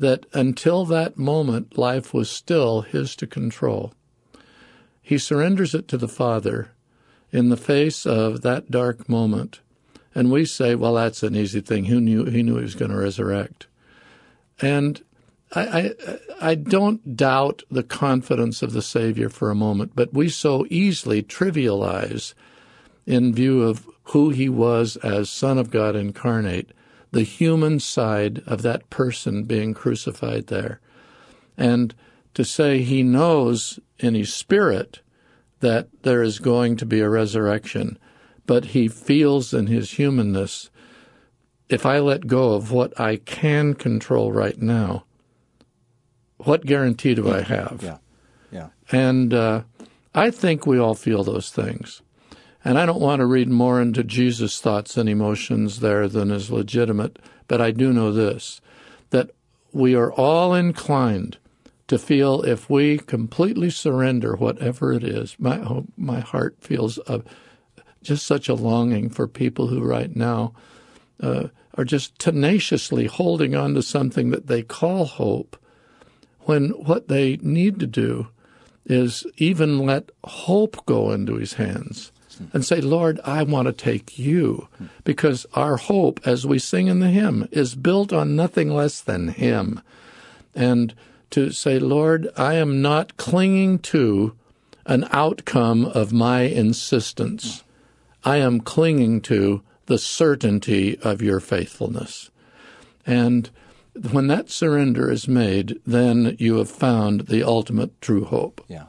that 0.00 0.26
until 0.32 0.84
that 0.86 1.16
moment, 1.18 1.78
life 1.78 2.12
was 2.12 2.28
still 2.28 2.80
his 2.82 3.14
to 3.16 3.28
control. 3.28 3.92
He 5.00 5.16
surrenders 5.16 5.72
it 5.72 5.86
to 5.88 5.98
the 5.98 6.08
Father 6.08 6.72
in 7.30 7.48
the 7.48 7.56
face 7.56 8.06
of 8.06 8.42
that 8.42 8.72
dark 8.72 9.08
moment. 9.08 9.60
And 10.16 10.32
we 10.32 10.44
say, 10.44 10.74
well, 10.74 10.94
that's 10.94 11.22
an 11.22 11.36
easy 11.36 11.60
thing. 11.60 11.84
Knew 11.84 12.24
he 12.24 12.42
knew 12.42 12.56
he 12.56 12.62
was 12.62 12.74
going 12.74 12.90
to 12.90 12.96
resurrect? 12.96 13.68
And 14.60 15.00
I, 15.52 15.62
I 15.62 16.18
I 16.40 16.54
don't 16.54 17.16
doubt 17.16 17.64
the 17.70 17.82
confidence 17.82 18.62
of 18.62 18.72
the 18.72 18.82
Savior 18.82 19.28
for 19.28 19.50
a 19.50 19.54
moment, 19.54 19.92
but 19.94 20.14
we 20.14 20.28
so 20.28 20.66
easily 20.70 21.22
trivialize 21.22 22.34
in 23.06 23.34
view 23.34 23.62
of 23.62 23.86
who 24.04 24.30
he 24.30 24.48
was 24.48 24.96
as 24.96 25.28
Son 25.28 25.58
of 25.58 25.70
God 25.70 25.96
incarnate, 25.96 26.72
the 27.10 27.22
human 27.22 27.80
side 27.80 28.42
of 28.46 28.62
that 28.62 28.88
person 28.90 29.44
being 29.44 29.74
crucified 29.74 30.46
there. 30.46 30.80
And 31.56 31.94
to 32.34 32.44
say 32.44 32.82
he 32.82 33.02
knows 33.02 33.78
in 33.98 34.14
his 34.14 34.32
spirit 34.32 35.00
that 35.60 35.88
there 36.02 36.22
is 36.22 36.38
going 36.38 36.76
to 36.76 36.86
be 36.86 37.00
a 37.00 37.08
resurrection, 37.08 37.98
but 38.46 38.66
he 38.66 38.88
feels 38.88 39.52
in 39.52 39.66
his 39.66 39.92
humanness, 39.92 40.70
if 41.68 41.84
I 41.84 41.98
let 41.98 42.26
go 42.26 42.54
of 42.54 42.72
what 42.72 42.98
I 42.98 43.16
can 43.16 43.74
control 43.74 44.32
right 44.32 44.60
now, 44.60 45.04
what 46.44 46.66
guarantee 46.66 47.14
do 47.14 47.30
I 47.30 47.42
have? 47.42 47.80
Yeah. 47.82 47.98
Yeah. 48.50 48.68
And 48.90 49.32
uh, 49.32 49.62
I 50.14 50.30
think 50.30 50.66
we 50.66 50.78
all 50.78 50.94
feel 50.94 51.22
those 51.22 51.50
things. 51.50 52.02
And 52.64 52.78
I 52.78 52.84
don't 52.84 53.00
want 53.00 53.20
to 53.20 53.26
read 53.26 53.48
more 53.48 53.80
into 53.80 54.04
Jesus' 54.04 54.60
thoughts 54.60 54.96
and 54.96 55.08
emotions 55.08 55.80
there 55.80 56.08
than 56.08 56.30
is 56.30 56.50
legitimate, 56.50 57.18
but 57.48 57.60
I 57.60 57.70
do 57.70 57.92
know 57.92 58.12
this 58.12 58.60
that 59.10 59.30
we 59.72 59.94
are 59.94 60.12
all 60.12 60.54
inclined 60.54 61.38
to 61.88 61.98
feel 61.98 62.42
if 62.42 62.70
we 62.70 62.98
completely 62.98 63.70
surrender 63.70 64.36
whatever 64.36 64.92
it 64.92 65.02
is. 65.02 65.34
My, 65.38 65.58
oh, 65.58 65.86
my 65.96 66.20
heart 66.20 66.56
feels 66.60 66.98
a, 67.08 67.22
just 68.02 68.26
such 68.26 68.48
a 68.48 68.54
longing 68.54 69.10
for 69.10 69.26
people 69.26 69.66
who 69.66 69.82
right 69.82 70.14
now 70.14 70.52
uh, 71.20 71.48
are 71.74 71.84
just 71.84 72.18
tenaciously 72.18 73.06
holding 73.06 73.56
on 73.56 73.74
to 73.74 73.82
something 73.82 74.30
that 74.30 74.46
they 74.46 74.62
call 74.62 75.04
hope 75.06 75.56
when 76.42 76.70
what 76.70 77.08
they 77.08 77.38
need 77.42 77.78
to 77.80 77.86
do 77.86 78.28
is 78.86 79.26
even 79.36 79.78
let 79.78 80.10
hope 80.24 80.84
go 80.86 81.12
into 81.12 81.36
his 81.36 81.54
hands 81.54 82.12
and 82.52 82.64
say, 82.64 82.80
Lord, 82.80 83.20
I 83.24 83.42
want 83.42 83.66
to 83.66 83.72
take 83.72 84.18
you. 84.18 84.68
Because 85.04 85.46
our 85.54 85.76
hope, 85.76 86.20
as 86.24 86.46
we 86.46 86.58
sing 86.58 86.86
in 86.86 87.00
the 87.00 87.10
hymn, 87.10 87.48
is 87.50 87.74
built 87.74 88.12
on 88.12 88.36
nothing 88.36 88.70
less 88.70 89.00
than 89.00 89.28
him. 89.28 89.80
And 90.54 90.94
to 91.30 91.50
say, 91.50 91.78
Lord, 91.78 92.28
I 92.36 92.54
am 92.54 92.82
not 92.82 93.16
clinging 93.16 93.80
to 93.80 94.34
an 94.86 95.06
outcome 95.10 95.84
of 95.84 96.12
my 96.12 96.42
insistence. 96.42 97.62
I 98.24 98.38
am 98.38 98.60
clinging 98.60 99.20
to 99.22 99.62
the 99.86 99.98
certainty 99.98 100.98
of 101.00 101.22
your 101.22 101.40
faithfulness. 101.40 102.30
And 103.06 103.50
when 104.12 104.26
that 104.28 104.50
surrender 104.50 105.10
is 105.10 105.28
made, 105.28 105.80
then 105.86 106.36
you 106.38 106.56
have 106.56 106.70
found 106.70 107.22
the 107.22 107.42
ultimate 107.42 108.00
true 108.00 108.24
hope. 108.24 108.64
Yeah. 108.68 108.86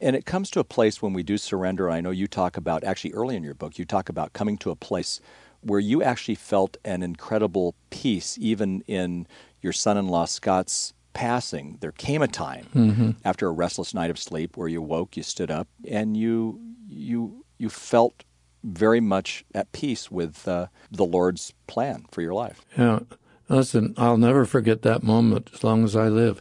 And 0.00 0.16
it 0.16 0.24
comes 0.24 0.50
to 0.50 0.60
a 0.60 0.64
place 0.64 1.02
when 1.02 1.12
we 1.12 1.22
do 1.22 1.36
surrender. 1.36 1.90
I 1.90 2.00
know 2.00 2.10
you 2.10 2.26
talk 2.26 2.56
about, 2.56 2.84
actually, 2.84 3.12
early 3.12 3.36
in 3.36 3.42
your 3.42 3.54
book, 3.54 3.78
you 3.78 3.84
talk 3.84 4.08
about 4.08 4.32
coming 4.32 4.56
to 4.58 4.70
a 4.70 4.76
place 4.76 5.20
where 5.60 5.80
you 5.80 6.02
actually 6.02 6.36
felt 6.36 6.78
an 6.84 7.02
incredible 7.02 7.74
peace, 7.90 8.38
even 8.40 8.82
in 8.86 9.26
your 9.60 9.74
son 9.74 9.98
in 9.98 10.08
law 10.08 10.24
Scott's 10.24 10.94
passing. 11.12 11.76
There 11.80 11.92
came 11.92 12.22
a 12.22 12.28
time 12.28 13.16
after 13.24 13.46
a 13.46 13.52
restless 13.52 13.92
night 13.92 14.10
of 14.10 14.18
sleep 14.18 14.56
where 14.56 14.68
you 14.68 14.80
woke, 14.80 15.18
you 15.18 15.22
stood 15.22 15.50
up, 15.50 15.68
and 15.86 16.16
you, 16.16 16.58
you, 16.88 17.44
you 17.58 17.68
felt 17.68 18.24
very 18.64 19.00
much 19.00 19.44
at 19.54 19.70
peace 19.72 20.10
with 20.10 20.48
uh, 20.48 20.66
the 20.90 21.04
Lord's 21.04 21.52
plan 21.66 22.06
for 22.10 22.22
your 22.22 22.34
life. 22.34 22.64
Yeah. 22.78 23.00
Listen, 23.50 23.94
I'll 23.98 24.16
never 24.16 24.46
forget 24.46 24.82
that 24.82 25.02
moment 25.02 25.50
as 25.52 25.64
long 25.64 25.84
as 25.84 25.96
I 25.96 26.08
live. 26.08 26.40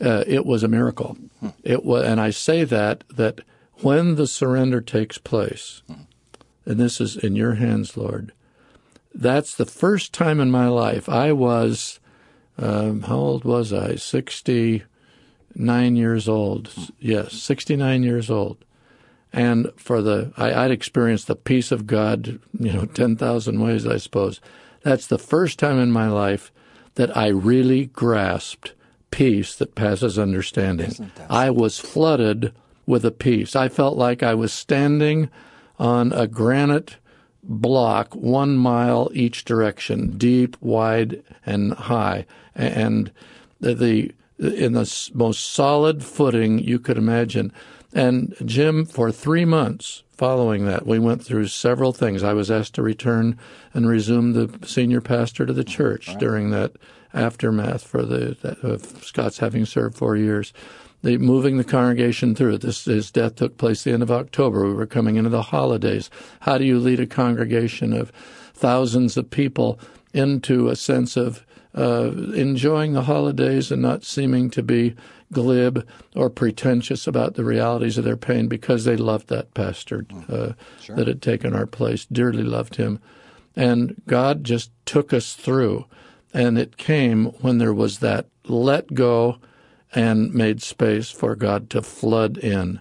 Uh, 0.00 0.24
it 0.26 0.44
was 0.44 0.62
a 0.62 0.68
miracle. 0.68 1.16
It 1.62 1.84
was, 1.84 2.04
and 2.04 2.20
I 2.20 2.30
say 2.30 2.64
that 2.64 3.04
that 3.08 3.40
when 3.76 4.16
the 4.16 4.26
surrender 4.26 4.80
takes 4.80 5.18
place, 5.18 5.82
and 6.66 6.78
this 6.78 7.00
is 7.00 7.16
in 7.16 7.36
your 7.36 7.54
hands, 7.54 7.96
Lord. 7.96 8.32
That's 9.14 9.54
the 9.54 9.66
first 9.66 10.12
time 10.12 10.38
in 10.38 10.50
my 10.50 10.68
life 10.68 11.08
I 11.08 11.32
was. 11.32 11.98
Um, 12.58 13.02
how 13.02 13.16
old 13.16 13.44
was 13.44 13.72
I? 13.72 13.94
Sixty-nine 13.94 15.96
years 15.96 16.28
old. 16.28 16.70
Yes, 16.98 17.34
sixty-nine 17.34 18.02
years 18.02 18.30
old. 18.30 18.58
And 19.32 19.70
for 19.76 20.02
the, 20.02 20.32
I, 20.36 20.52
I'd 20.52 20.70
experienced 20.70 21.26
the 21.26 21.36
peace 21.36 21.72
of 21.72 21.86
God, 21.86 22.38
you 22.58 22.72
know, 22.72 22.84
ten 22.84 23.16
thousand 23.16 23.60
ways, 23.60 23.86
I 23.86 23.96
suppose. 23.96 24.40
That's 24.82 25.06
the 25.06 25.18
first 25.18 25.58
time 25.58 25.78
in 25.78 25.90
my 25.90 26.08
life 26.08 26.52
that 26.94 27.16
I 27.16 27.28
really 27.28 27.86
grasped 27.86 28.74
peace 29.10 29.54
that 29.56 29.74
passes 29.74 30.18
understanding. 30.18 31.10
I 31.28 31.50
was 31.50 31.78
flooded 31.78 32.52
with 32.86 33.04
a 33.04 33.10
peace. 33.10 33.54
I 33.54 33.68
felt 33.68 33.96
like 33.96 34.22
I 34.22 34.34
was 34.34 34.52
standing 34.52 35.30
on 35.78 36.12
a 36.12 36.26
granite 36.26 36.96
block, 37.42 38.14
one 38.14 38.56
mile 38.56 39.10
each 39.14 39.44
direction, 39.44 40.18
deep, 40.18 40.56
wide, 40.60 41.22
and 41.46 41.72
high, 41.72 42.26
and 42.54 43.10
the, 43.60 43.74
the 43.74 44.12
in 44.38 44.72
the 44.72 45.10
most 45.14 45.52
solid 45.52 46.04
footing 46.04 46.58
you 46.58 46.78
could 46.78 46.96
imagine. 46.96 47.52
And 47.92 48.34
Jim, 48.44 48.84
for 48.84 49.10
three 49.10 49.44
months 49.44 50.02
following 50.12 50.66
that, 50.66 50.86
we 50.86 50.98
went 50.98 51.24
through 51.24 51.46
several 51.46 51.92
things. 51.92 52.22
I 52.22 52.34
was 52.34 52.50
asked 52.50 52.74
to 52.74 52.82
return 52.82 53.38
and 53.72 53.88
resume 53.88 54.32
the 54.32 54.66
senior 54.66 55.00
pastor 55.00 55.46
to 55.46 55.52
the 55.52 55.64
church 55.64 56.08
right. 56.08 56.18
during 56.18 56.50
that 56.50 56.72
aftermath 57.14 57.82
for 57.84 58.02
the 58.02 58.36
of 58.62 59.04
Scott's 59.04 59.38
having 59.38 59.64
served 59.64 59.96
four 59.96 60.16
years. 60.16 60.52
The 61.02 61.16
moving 61.16 61.56
the 61.56 61.64
congregation 61.64 62.34
through. 62.34 62.58
This 62.58 62.84
his 62.84 63.10
death 63.10 63.36
took 63.36 63.56
place 63.56 63.84
the 63.84 63.92
end 63.92 64.02
of 64.02 64.10
October. 64.10 64.66
We 64.66 64.74
were 64.74 64.86
coming 64.86 65.16
into 65.16 65.30
the 65.30 65.42
holidays. 65.42 66.10
How 66.40 66.58
do 66.58 66.64
you 66.64 66.78
lead 66.80 66.98
a 66.98 67.06
congregation 67.06 67.92
of 67.92 68.10
thousands 68.52 69.16
of 69.16 69.30
people 69.30 69.78
into 70.12 70.68
a 70.68 70.76
sense 70.76 71.16
of 71.16 71.46
uh, 71.76 72.10
enjoying 72.34 72.94
the 72.94 73.02
holidays 73.02 73.70
and 73.70 73.80
not 73.80 74.02
seeming 74.02 74.50
to 74.50 74.62
be 74.62 74.96
glib 75.32 75.86
or 76.14 76.30
pretentious 76.30 77.06
about 77.06 77.34
the 77.34 77.44
realities 77.44 77.98
of 77.98 78.04
their 78.04 78.16
pain 78.16 78.48
because 78.48 78.84
they 78.84 78.96
loved 78.96 79.28
that 79.28 79.54
pastor 79.54 80.02
mm. 80.02 80.30
uh, 80.30 80.54
sure. 80.80 80.96
that 80.96 81.08
had 81.08 81.22
taken 81.22 81.54
our 81.54 81.66
place, 81.66 82.06
dearly 82.06 82.42
loved 82.42 82.76
him. 82.76 83.00
And 83.56 84.00
God 84.06 84.44
just 84.44 84.70
took 84.86 85.12
us 85.12 85.34
through. 85.34 85.86
And 86.32 86.58
it 86.58 86.76
came 86.76 87.26
when 87.40 87.58
there 87.58 87.74
was 87.74 87.98
that 87.98 88.26
let 88.44 88.94
go 88.94 89.38
and 89.94 90.32
made 90.32 90.62
space 90.62 91.10
for 91.10 91.34
God 91.34 91.70
to 91.70 91.82
flood 91.82 92.38
in. 92.38 92.80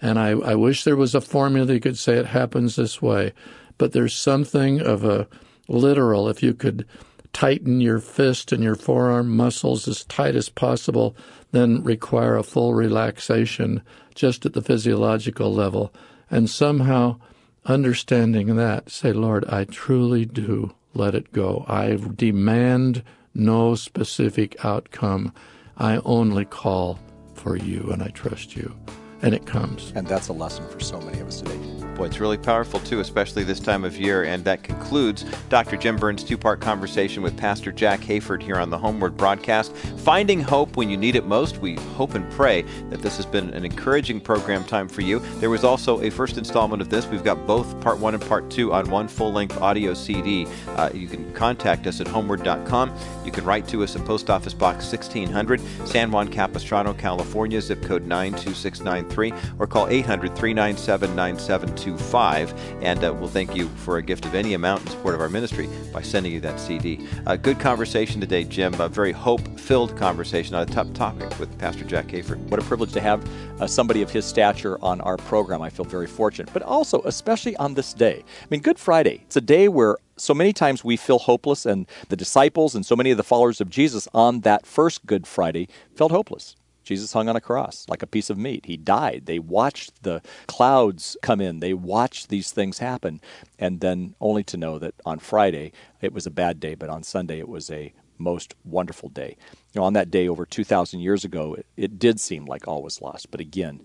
And 0.00 0.18
I, 0.18 0.30
I 0.30 0.54
wish 0.54 0.84
there 0.84 0.96
was 0.96 1.14
a 1.14 1.20
formula 1.20 1.66
that 1.66 1.74
you 1.74 1.80
could 1.80 1.98
say 1.98 2.16
it 2.16 2.26
happens 2.26 2.76
this 2.76 3.00
way, 3.00 3.32
but 3.78 3.92
there's 3.92 4.14
something 4.14 4.80
of 4.80 5.04
a 5.04 5.28
literal, 5.68 6.28
if 6.28 6.42
you 6.42 6.54
could 6.54 6.86
tighten 7.32 7.80
your 7.80 7.98
fist 7.98 8.52
and 8.52 8.62
your 8.62 8.74
forearm 8.74 9.34
muscles 9.36 9.88
as 9.88 10.04
tight 10.04 10.36
as 10.36 10.48
possible, 10.48 11.16
then 11.52 11.82
require 11.82 12.36
a 12.36 12.42
full 12.42 12.74
relaxation 12.74 13.82
just 14.14 14.44
at 14.44 14.52
the 14.52 14.62
physiological 14.62 15.52
level. 15.52 15.92
And 16.30 16.48
somehow 16.48 17.18
understanding 17.64 18.56
that, 18.56 18.90
say, 18.90 19.12
Lord, 19.12 19.44
I 19.48 19.64
truly 19.64 20.24
do 20.24 20.74
let 20.94 21.14
it 21.14 21.32
go. 21.32 21.64
I 21.68 21.96
demand 22.14 23.02
no 23.34 23.74
specific 23.74 24.62
outcome. 24.64 25.32
I 25.76 25.98
only 26.04 26.44
call 26.44 26.98
for 27.34 27.56
you 27.56 27.90
and 27.90 28.02
I 28.02 28.08
trust 28.08 28.56
you. 28.56 28.74
And 29.22 29.34
it 29.34 29.46
comes. 29.46 29.92
And 29.94 30.06
that's 30.06 30.28
a 30.28 30.32
lesson 30.32 30.68
for 30.68 30.80
so 30.80 31.00
many 31.00 31.20
of 31.20 31.28
us 31.28 31.40
today. 31.40 31.58
Boy, 31.94 32.06
it's 32.06 32.20
really 32.20 32.38
powerful 32.38 32.80
too, 32.80 33.00
especially 33.00 33.44
this 33.44 33.60
time 33.60 33.84
of 33.84 33.96
year. 33.98 34.24
And 34.24 34.44
that 34.44 34.62
concludes 34.62 35.24
Dr. 35.48 35.76
Jim 35.76 35.96
Burns' 35.96 36.24
two 36.24 36.38
part 36.38 36.60
conversation 36.60 37.22
with 37.22 37.36
Pastor 37.36 37.70
Jack 37.70 38.00
Hayford 38.00 38.42
here 38.42 38.56
on 38.56 38.70
the 38.70 38.78
HomeWord 38.78 39.16
broadcast. 39.16 39.76
Finding 39.98 40.40
hope 40.40 40.76
when 40.76 40.88
you 40.88 40.96
need 40.96 41.16
it 41.16 41.26
most. 41.26 41.58
We 41.58 41.74
hope 41.74 42.14
and 42.14 42.28
pray 42.32 42.62
that 42.88 43.02
this 43.02 43.16
has 43.18 43.26
been 43.26 43.50
an 43.50 43.64
encouraging 43.64 44.20
program 44.20 44.64
time 44.64 44.88
for 44.88 45.02
you. 45.02 45.18
There 45.38 45.50
was 45.50 45.64
also 45.64 46.00
a 46.00 46.10
first 46.10 46.38
installment 46.38 46.80
of 46.80 46.88
this. 46.88 47.06
We've 47.06 47.22
got 47.22 47.46
both 47.46 47.78
part 47.80 47.98
one 47.98 48.14
and 48.14 48.22
part 48.22 48.50
two 48.50 48.72
on 48.72 48.90
one 48.90 49.06
full 49.06 49.32
length 49.32 49.60
audio 49.60 49.92
CD. 49.92 50.46
Uh, 50.68 50.90
you 50.94 51.06
can 51.06 51.30
contact 51.34 51.86
us 51.86 52.00
at 52.00 52.06
homeword.com. 52.06 52.92
You 53.24 53.32
can 53.32 53.44
write 53.44 53.68
to 53.68 53.84
us 53.84 53.94
at 53.96 54.04
Post 54.06 54.30
Office 54.30 54.54
Box 54.54 54.90
1600, 54.90 55.60
San 55.86 56.10
Juan 56.10 56.28
Capistrano, 56.28 56.94
California, 56.94 57.60
zip 57.60 57.82
code 57.82 58.06
92693, 58.06 59.11
or 59.58 59.66
call 59.66 59.88
800 59.88 60.34
397 60.36 61.14
9725. 61.14 62.54
And 62.82 63.04
uh, 63.04 63.12
we'll 63.12 63.28
thank 63.28 63.54
you 63.54 63.68
for 63.68 63.98
a 63.98 64.02
gift 64.02 64.24
of 64.24 64.34
any 64.34 64.54
amount 64.54 64.82
in 64.82 64.88
support 64.88 65.14
of 65.14 65.20
our 65.20 65.28
ministry 65.28 65.68
by 65.92 66.02
sending 66.02 66.32
you 66.32 66.40
that 66.40 66.58
CD. 66.58 67.06
Uh, 67.26 67.36
good 67.36 67.60
conversation 67.60 68.20
today, 68.20 68.44
Jim. 68.44 68.74
A 68.80 68.88
very 68.88 69.12
hope 69.12 69.46
filled 69.58 69.96
conversation 69.96 70.54
on 70.54 70.62
a 70.62 70.66
tough 70.66 70.92
topic 70.92 71.38
with 71.38 71.56
Pastor 71.58 71.84
Jack 71.84 72.06
Hayford. 72.08 72.38
What 72.48 72.60
a 72.60 72.64
privilege 72.64 72.92
to 72.92 73.00
have 73.00 73.28
uh, 73.60 73.66
somebody 73.66 74.02
of 74.02 74.10
his 74.10 74.24
stature 74.24 74.82
on 74.82 75.00
our 75.02 75.16
program. 75.16 75.62
I 75.62 75.70
feel 75.70 75.84
very 75.84 76.06
fortunate, 76.06 76.52
but 76.52 76.62
also, 76.62 77.02
especially 77.02 77.56
on 77.56 77.74
this 77.74 77.94
day. 77.94 78.24
I 78.42 78.46
mean, 78.50 78.60
Good 78.60 78.78
Friday, 78.78 79.22
it's 79.26 79.36
a 79.36 79.40
day 79.40 79.68
where 79.68 79.98
so 80.16 80.34
many 80.34 80.52
times 80.52 80.84
we 80.84 80.96
feel 80.96 81.18
hopeless, 81.18 81.66
and 81.66 81.86
the 82.08 82.16
disciples 82.16 82.74
and 82.74 82.84
so 82.84 82.94
many 82.94 83.10
of 83.10 83.16
the 83.16 83.22
followers 83.22 83.60
of 83.60 83.70
Jesus 83.70 84.08
on 84.14 84.40
that 84.40 84.66
first 84.66 85.04
Good 85.06 85.26
Friday 85.26 85.68
felt 85.94 86.12
hopeless. 86.12 86.56
Jesus 86.84 87.12
hung 87.12 87.28
on 87.28 87.36
a 87.36 87.40
cross 87.40 87.86
like 87.88 88.02
a 88.02 88.06
piece 88.06 88.30
of 88.30 88.38
meat. 88.38 88.66
He 88.66 88.76
died. 88.76 89.22
They 89.26 89.38
watched 89.38 90.02
the 90.02 90.22
clouds 90.46 91.16
come 91.22 91.40
in. 91.40 91.60
They 91.60 91.74
watched 91.74 92.28
these 92.28 92.52
things 92.52 92.78
happen. 92.78 93.20
And 93.58 93.80
then 93.80 94.14
only 94.20 94.44
to 94.44 94.56
know 94.56 94.78
that 94.78 94.94
on 95.04 95.18
Friday 95.18 95.72
it 96.00 96.12
was 96.12 96.26
a 96.26 96.30
bad 96.30 96.60
day, 96.60 96.74
but 96.74 96.88
on 96.90 97.02
Sunday 97.02 97.38
it 97.38 97.48
was 97.48 97.70
a 97.70 97.92
most 98.18 98.54
wonderful 98.64 99.08
day. 99.08 99.36
You 99.72 99.80
know, 99.80 99.84
on 99.84 99.94
that 99.94 100.10
day 100.10 100.28
over 100.28 100.46
2,000 100.46 101.00
years 101.00 101.24
ago, 101.24 101.54
it, 101.54 101.66
it 101.76 101.98
did 101.98 102.20
seem 102.20 102.46
like 102.46 102.68
all 102.68 102.82
was 102.82 103.02
lost. 103.02 103.30
But 103.30 103.40
again, 103.40 103.80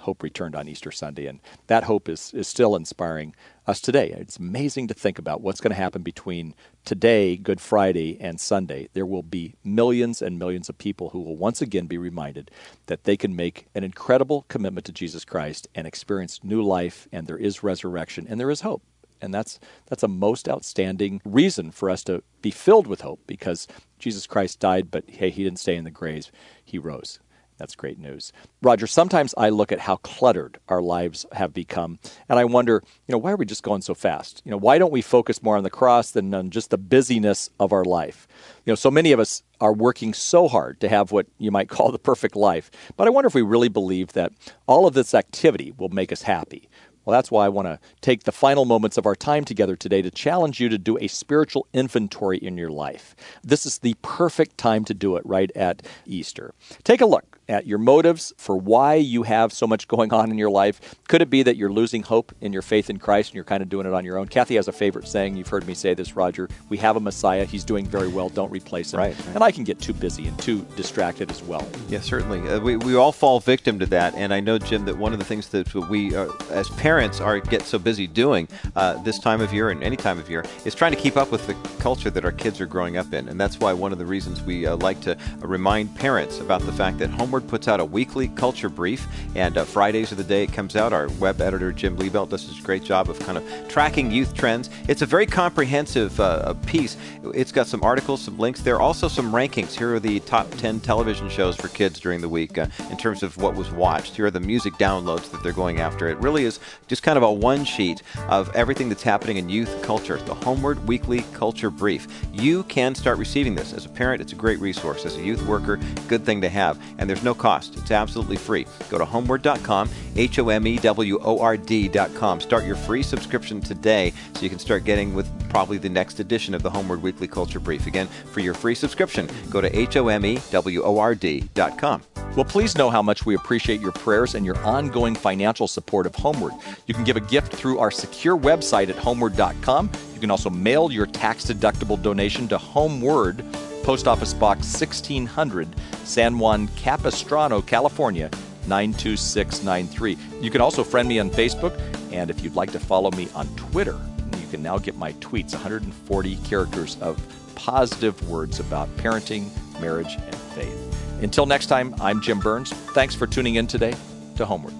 hope 0.00 0.22
returned 0.22 0.54
on 0.54 0.68
Easter 0.68 0.90
Sunday. 0.90 1.26
And 1.26 1.40
that 1.66 1.84
hope 1.84 2.08
is, 2.08 2.32
is 2.34 2.48
still 2.48 2.76
inspiring 2.76 3.34
us 3.66 3.80
today. 3.80 4.14
It's 4.16 4.38
amazing 4.38 4.88
to 4.88 4.94
think 4.94 5.18
about 5.18 5.40
what's 5.40 5.60
going 5.60 5.70
to 5.70 5.76
happen 5.76 6.02
between 6.02 6.54
today, 6.84 7.36
Good 7.36 7.60
Friday, 7.60 8.18
and 8.20 8.40
Sunday. 8.40 8.88
There 8.92 9.06
will 9.06 9.22
be 9.22 9.54
millions 9.62 10.20
and 10.22 10.38
millions 10.38 10.68
of 10.68 10.78
people 10.78 11.10
who 11.10 11.20
will 11.20 11.36
once 11.36 11.62
again 11.62 11.86
be 11.86 11.98
reminded 11.98 12.50
that 12.86 13.04
they 13.04 13.16
can 13.16 13.36
make 13.36 13.66
an 13.74 13.84
incredible 13.84 14.44
commitment 14.48 14.86
to 14.86 14.92
Jesus 14.92 15.24
Christ 15.24 15.68
and 15.74 15.86
experience 15.86 16.42
new 16.42 16.62
life, 16.62 17.06
and 17.12 17.26
there 17.26 17.38
is 17.38 17.62
resurrection, 17.62 18.26
and 18.28 18.40
there 18.40 18.50
is 18.50 18.62
hope. 18.62 18.82
And 19.22 19.34
that's 19.34 19.60
that's 19.86 20.02
a 20.02 20.08
most 20.08 20.48
outstanding 20.48 21.20
reason 21.24 21.70
for 21.70 21.90
us 21.90 22.02
to 22.04 22.22
be 22.40 22.50
filled 22.50 22.86
with 22.86 23.02
hope 23.02 23.20
because 23.26 23.68
Jesus 23.98 24.26
Christ 24.26 24.60
died, 24.60 24.90
but 24.90 25.04
hey, 25.08 25.30
he 25.30 25.44
didn't 25.44 25.58
stay 25.58 25.76
in 25.76 25.84
the 25.84 25.90
grave; 25.90 26.32
he 26.64 26.78
rose. 26.78 27.18
That's 27.60 27.74
great 27.74 27.98
news. 27.98 28.32
Roger, 28.62 28.86
sometimes 28.86 29.34
I 29.36 29.50
look 29.50 29.70
at 29.70 29.80
how 29.80 29.96
cluttered 29.96 30.58
our 30.68 30.80
lives 30.80 31.26
have 31.32 31.52
become, 31.52 31.98
and 32.26 32.38
I 32.38 32.46
wonder, 32.46 32.82
you 33.06 33.12
know, 33.12 33.18
why 33.18 33.32
are 33.32 33.36
we 33.36 33.44
just 33.44 33.62
going 33.62 33.82
so 33.82 33.92
fast? 33.92 34.40
You 34.46 34.50
know, 34.50 34.56
why 34.56 34.78
don't 34.78 34.90
we 34.90 35.02
focus 35.02 35.42
more 35.42 35.58
on 35.58 35.62
the 35.62 35.68
cross 35.68 36.10
than 36.10 36.32
on 36.32 36.48
just 36.48 36.70
the 36.70 36.78
busyness 36.78 37.50
of 37.60 37.70
our 37.74 37.84
life? 37.84 38.26
You 38.64 38.70
know, 38.70 38.76
so 38.76 38.90
many 38.90 39.12
of 39.12 39.20
us 39.20 39.42
are 39.60 39.74
working 39.74 40.14
so 40.14 40.48
hard 40.48 40.80
to 40.80 40.88
have 40.88 41.12
what 41.12 41.26
you 41.36 41.50
might 41.50 41.68
call 41.68 41.92
the 41.92 41.98
perfect 41.98 42.34
life, 42.34 42.70
but 42.96 43.06
I 43.06 43.10
wonder 43.10 43.28
if 43.28 43.34
we 43.34 43.42
really 43.42 43.68
believe 43.68 44.14
that 44.14 44.32
all 44.66 44.86
of 44.86 44.94
this 44.94 45.12
activity 45.12 45.74
will 45.76 45.90
make 45.90 46.12
us 46.12 46.22
happy. 46.22 46.70
Well, 47.04 47.16
that's 47.16 47.30
why 47.30 47.44
I 47.44 47.50
want 47.50 47.66
to 47.66 47.78
take 48.00 48.24
the 48.24 48.32
final 48.32 48.64
moments 48.64 48.96
of 48.96 49.04
our 49.04 49.16
time 49.16 49.44
together 49.44 49.76
today 49.76 50.00
to 50.00 50.10
challenge 50.10 50.60
you 50.60 50.68
to 50.70 50.78
do 50.78 50.96
a 50.98 51.08
spiritual 51.08 51.66
inventory 51.74 52.38
in 52.38 52.56
your 52.56 52.70
life. 52.70 53.14
This 53.42 53.66
is 53.66 53.78
the 53.78 53.96
perfect 54.00 54.56
time 54.56 54.84
to 54.86 54.94
do 54.94 55.16
it 55.16 55.26
right 55.26 55.50
at 55.54 55.82
Easter. 56.06 56.54
Take 56.84 57.00
a 57.00 57.06
look 57.06 57.39
at 57.50 57.66
your 57.66 57.78
motives 57.78 58.32
for 58.36 58.56
why 58.56 58.94
you 58.94 59.24
have 59.24 59.52
so 59.52 59.66
much 59.66 59.88
going 59.88 60.12
on 60.12 60.30
in 60.30 60.38
your 60.38 60.50
life. 60.50 60.94
Could 61.08 61.20
it 61.20 61.28
be 61.28 61.42
that 61.42 61.56
you're 61.56 61.72
losing 61.72 62.02
hope 62.02 62.32
in 62.40 62.52
your 62.52 62.62
faith 62.62 62.88
in 62.88 62.98
Christ 62.98 63.30
and 63.30 63.34
you're 63.34 63.44
kind 63.44 63.62
of 63.62 63.68
doing 63.68 63.86
it 63.86 63.92
on 63.92 64.04
your 64.04 64.18
own? 64.18 64.28
Kathy 64.28 64.54
has 64.54 64.68
a 64.68 64.72
favorite 64.72 65.08
saying. 65.08 65.36
You've 65.36 65.48
heard 65.48 65.66
me 65.66 65.74
say 65.74 65.92
this, 65.94 66.14
Roger. 66.14 66.48
We 66.68 66.78
have 66.78 66.96
a 66.96 67.00
Messiah. 67.00 67.44
He's 67.44 67.64
doing 67.64 67.86
very 67.86 68.08
well. 68.08 68.28
Don't 68.28 68.50
replace 68.50 68.94
him. 68.94 69.00
Right, 69.00 69.16
right. 69.26 69.34
And 69.34 69.42
I 69.42 69.50
can 69.50 69.64
get 69.64 69.80
too 69.80 69.92
busy 69.92 70.28
and 70.28 70.38
too 70.38 70.64
distracted 70.76 71.30
as 71.30 71.42
well. 71.42 71.66
Yeah, 71.88 72.00
certainly. 72.00 72.40
Uh, 72.48 72.60
we, 72.60 72.76
we 72.76 72.94
all 72.94 73.12
fall 73.12 73.40
victim 73.40 73.78
to 73.80 73.86
that. 73.86 74.14
And 74.14 74.32
I 74.32 74.38
know, 74.38 74.56
Jim, 74.58 74.84
that 74.84 74.96
one 74.96 75.12
of 75.12 75.18
the 75.18 75.24
things 75.24 75.48
that 75.48 75.74
we, 75.74 76.14
uh, 76.14 76.30
as 76.50 76.68
parents, 76.70 77.20
are 77.20 77.40
get 77.40 77.62
so 77.62 77.78
busy 77.78 78.06
doing 78.06 78.46
uh, 78.76 79.02
this 79.02 79.18
time 79.18 79.40
of 79.40 79.52
year 79.52 79.70
and 79.70 79.82
any 79.82 79.96
time 79.96 80.18
of 80.18 80.30
year 80.30 80.44
is 80.64 80.74
trying 80.74 80.92
to 80.92 80.98
keep 80.98 81.16
up 81.16 81.32
with 81.32 81.46
the 81.48 81.54
culture 81.80 82.10
that 82.10 82.24
our 82.24 82.32
kids 82.32 82.60
are 82.60 82.66
growing 82.66 82.96
up 82.96 83.12
in. 83.12 83.28
And 83.28 83.40
that's 83.40 83.58
why 83.58 83.72
one 83.72 83.92
of 83.92 83.98
the 83.98 84.06
reasons 84.06 84.42
we 84.42 84.66
uh, 84.66 84.76
like 84.76 85.00
to 85.00 85.16
remind 85.40 85.94
parents 85.96 86.38
about 86.38 86.62
the 86.62 86.72
fact 86.72 86.98
that 86.98 87.10
HomeWord 87.40 87.48
puts 87.48 87.68
out 87.68 87.80
a 87.80 87.84
weekly 87.84 88.28
culture 88.28 88.68
brief, 88.68 89.06
and 89.34 89.56
uh, 89.56 89.64
Fridays 89.64 90.12
of 90.12 90.18
the 90.18 90.24
day 90.24 90.44
it 90.44 90.52
comes 90.52 90.76
out. 90.76 90.92
Our 90.92 91.08
web 91.18 91.40
editor, 91.40 91.72
Jim 91.72 91.96
Liebelt, 91.96 92.30
does 92.30 92.58
a 92.58 92.62
great 92.62 92.84
job 92.84 93.08
of 93.08 93.18
kind 93.20 93.38
of 93.38 93.68
tracking 93.68 94.10
youth 94.10 94.34
trends. 94.34 94.70
It's 94.88 95.02
a 95.02 95.06
very 95.06 95.26
comprehensive 95.26 96.18
uh, 96.20 96.54
piece. 96.66 96.96
It's 97.34 97.52
got 97.52 97.66
some 97.66 97.82
articles, 97.82 98.22
some 98.22 98.38
links. 98.38 98.60
There 98.60 98.76
are 98.76 98.80
also 98.80 99.08
some 99.08 99.32
rankings. 99.32 99.76
Here 99.76 99.94
are 99.94 100.00
the 100.00 100.20
top 100.20 100.50
10 100.52 100.80
television 100.80 101.28
shows 101.28 101.56
for 101.56 101.68
kids 101.68 102.00
during 102.00 102.20
the 102.20 102.28
week 102.28 102.58
uh, 102.58 102.66
in 102.90 102.96
terms 102.96 103.22
of 103.22 103.36
what 103.38 103.54
was 103.54 103.70
watched. 103.70 104.16
Here 104.16 104.26
are 104.26 104.30
the 104.30 104.40
music 104.40 104.74
downloads 104.74 105.30
that 105.30 105.42
they're 105.42 105.52
going 105.52 105.80
after. 105.80 106.08
It 106.08 106.18
really 106.18 106.44
is 106.44 106.60
just 106.88 107.02
kind 107.02 107.16
of 107.16 107.22
a 107.22 107.32
one 107.32 107.64
sheet 107.64 108.02
of 108.28 108.54
everything 108.54 108.88
that's 108.88 109.02
happening 109.02 109.36
in 109.36 109.48
youth 109.48 109.82
culture, 109.82 110.16
the 110.18 110.34
HomeWord 110.34 110.84
Weekly 110.84 111.24
Culture 111.32 111.70
Brief. 111.70 112.06
You 112.32 112.62
can 112.64 112.94
start 112.94 113.18
receiving 113.18 113.54
this. 113.54 113.72
As 113.72 113.86
a 113.86 113.88
parent, 113.88 114.20
it's 114.20 114.32
a 114.32 114.36
great 114.36 114.58
resource. 114.60 115.06
As 115.06 115.16
a 115.16 115.22
youth 115.22 115.42
worker, 115.42 115.78
good 116.08 116.24
thing 116.24 116.40
to 116.40 116.48
have. 116.48 116.80
And 116.98 117.08
there's 117.08 117.22
no 117.30 117.34
cost. 117.34 117.76
It's 117.76 117.92
absolutely 117.92 118.36
free. 118.36 118.66
Go 118.88 118.98
to 118.98 119.04
homeword.com, 119.04 119.88
H 120.16 120.38
O 120.40 120.48
M 120.48 120.66
E 120.66 120.78
W 120.78 121.20
O 121.22 121.38
R 121.38 121.56
D.com. 121.56 122.40
Start 122.40 122.64
your 122.64 122.76
free 122.76 123.02
subscription 123.02 123.60
today 123.60 124.12
so 124.34 124.42
you 124.42 124.50
can 124.50 124.58
start 124.58 124.84
getting 124.84 125.14
with 125.14 125.28
probably 125.48 125.78
the 125.78 125.88
next 125.88 126.18
edition 126.18 126.54
of 126.54 126.62
the 126.62 126.70
HomeWord 126.70 127.00
Weekly 127.00 127.28
Culture 127.28 127.60
Brief. 127.60 127.86
Again, 127.86 128.08
for 128.32 128.40
your 128.40 128.54
free 128.54 128.74
subscription, 128.74 129.28
go 129.48 129.60
to 129.60 129.78
H 129.78 129.96
O 129.96 130.08
M 130.08 130.24
E 130.26 130.40
W 130.50 130.82
O 130.82 130.98
R 130.98 131.14
D.com. 131.14 132.02
Well, 132.36 132.44
please 132.44 132.76
know 132.76 132.90
how 132.90 133.02
much 133.02 133.26
we 133.26 133.34
appreciate 133.34 133.80
your 133.80 133.92
prayers 133.92 134.34
and 134.34 134.46
your 134.46 134.58
ongoing 134.58 135.14
financial 135.14 135.66
support 135.66 136.06
of 136.06 136.12
HomeWord. 136.12 136.60
You 136.86 136.94
can 136.94 137.04
give 137.04 137.16
a 137.16 137.20
gift 137.20 137.52
through 137.52 137.78
our 137.78 137.90
secure 137.90 138.36
website 138.36 138.88
at 138.88 138.96
homeword.com. 138.96 139.90
You 140.14 140.20
can 140.20 140.30
also 140.30 140.50
mail 140.50 140.92
your 140.92 141.06
tax 141.06 141.46
deductible 141.46 142.00
donation 142.00 142.46
to 142.48 142.56
HomeWord, 142.58 143.69
Post 143.82 144.06
Office 144.06 144.34
Box 144.34 144.60
1600, 144.78 145.68
San 146.04 146.38
Juan 146.38 146.68
Capistrano, 146.76 147.62
California 147.62 148.30
92693. 148.66 150.16
You 150.40 150.50
can 150.50 150.60
also 150.60 150.84
friend 150.84 151.08
me 151.08 151.18
on 151.18 151.30
Facebook, 151.30 151.78
and 152.12 152.30
if 152.30 152.42
you'd 152.42 152.54
like 152.54 152.72
to 152.72 152.80
follow 152.80 153.10
me 153.12 153.28
on 153.34 153.46
Twitter, 153.56 153.98
you 154.38 154.46
can 154.48 154.62
now 154.62 154.78
get 154.78 154.96
my 154.96 155.12
tweets 155.14 155.52
140 155.52 156.36
characters 156.36 156.96
of 157.00 157.20
positive 157.54 158.28
words 158.28 158.60
about 158.60 158.88
parenting, 158.96 159.50
marriage, 159.80 160.14
and 160.16 160.34
faith. 160.34 161.22
Until 161.22 161.46
next 161.46 161.66
time, 161.66 161.94
I'm 162.00 162.20
Jim 162.22 162.40
Burns. 162.40 162.72
Thanks 162.72 163.14
for 163.14 163.26
tuning 163.26 163.56
in 163.56 163.66
today 163.66 163.94
to 164.36 164.46
HomeWord. 164.46 164.74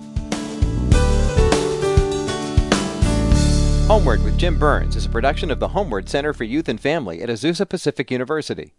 HomeWord 3.90 4.24
with 4.24 4.38
Jim 4.38 4.56
Burns 4.56 4.94
is 4.94 5.06
a 5.06 5.08
production 5.08 5.50
of 5.50 5.58
the 5.58 5.68
HomeWord 5.68 6.08
Center 6.08 6.32
for 6.32 6.44
Youth 6.44 6.68
and 6.68 6.80
Family 6.80 7.22
at 7.22 7.28
Azusa 7.28 7.68
Pacific 7.68 8.10
University. 8.10 8.72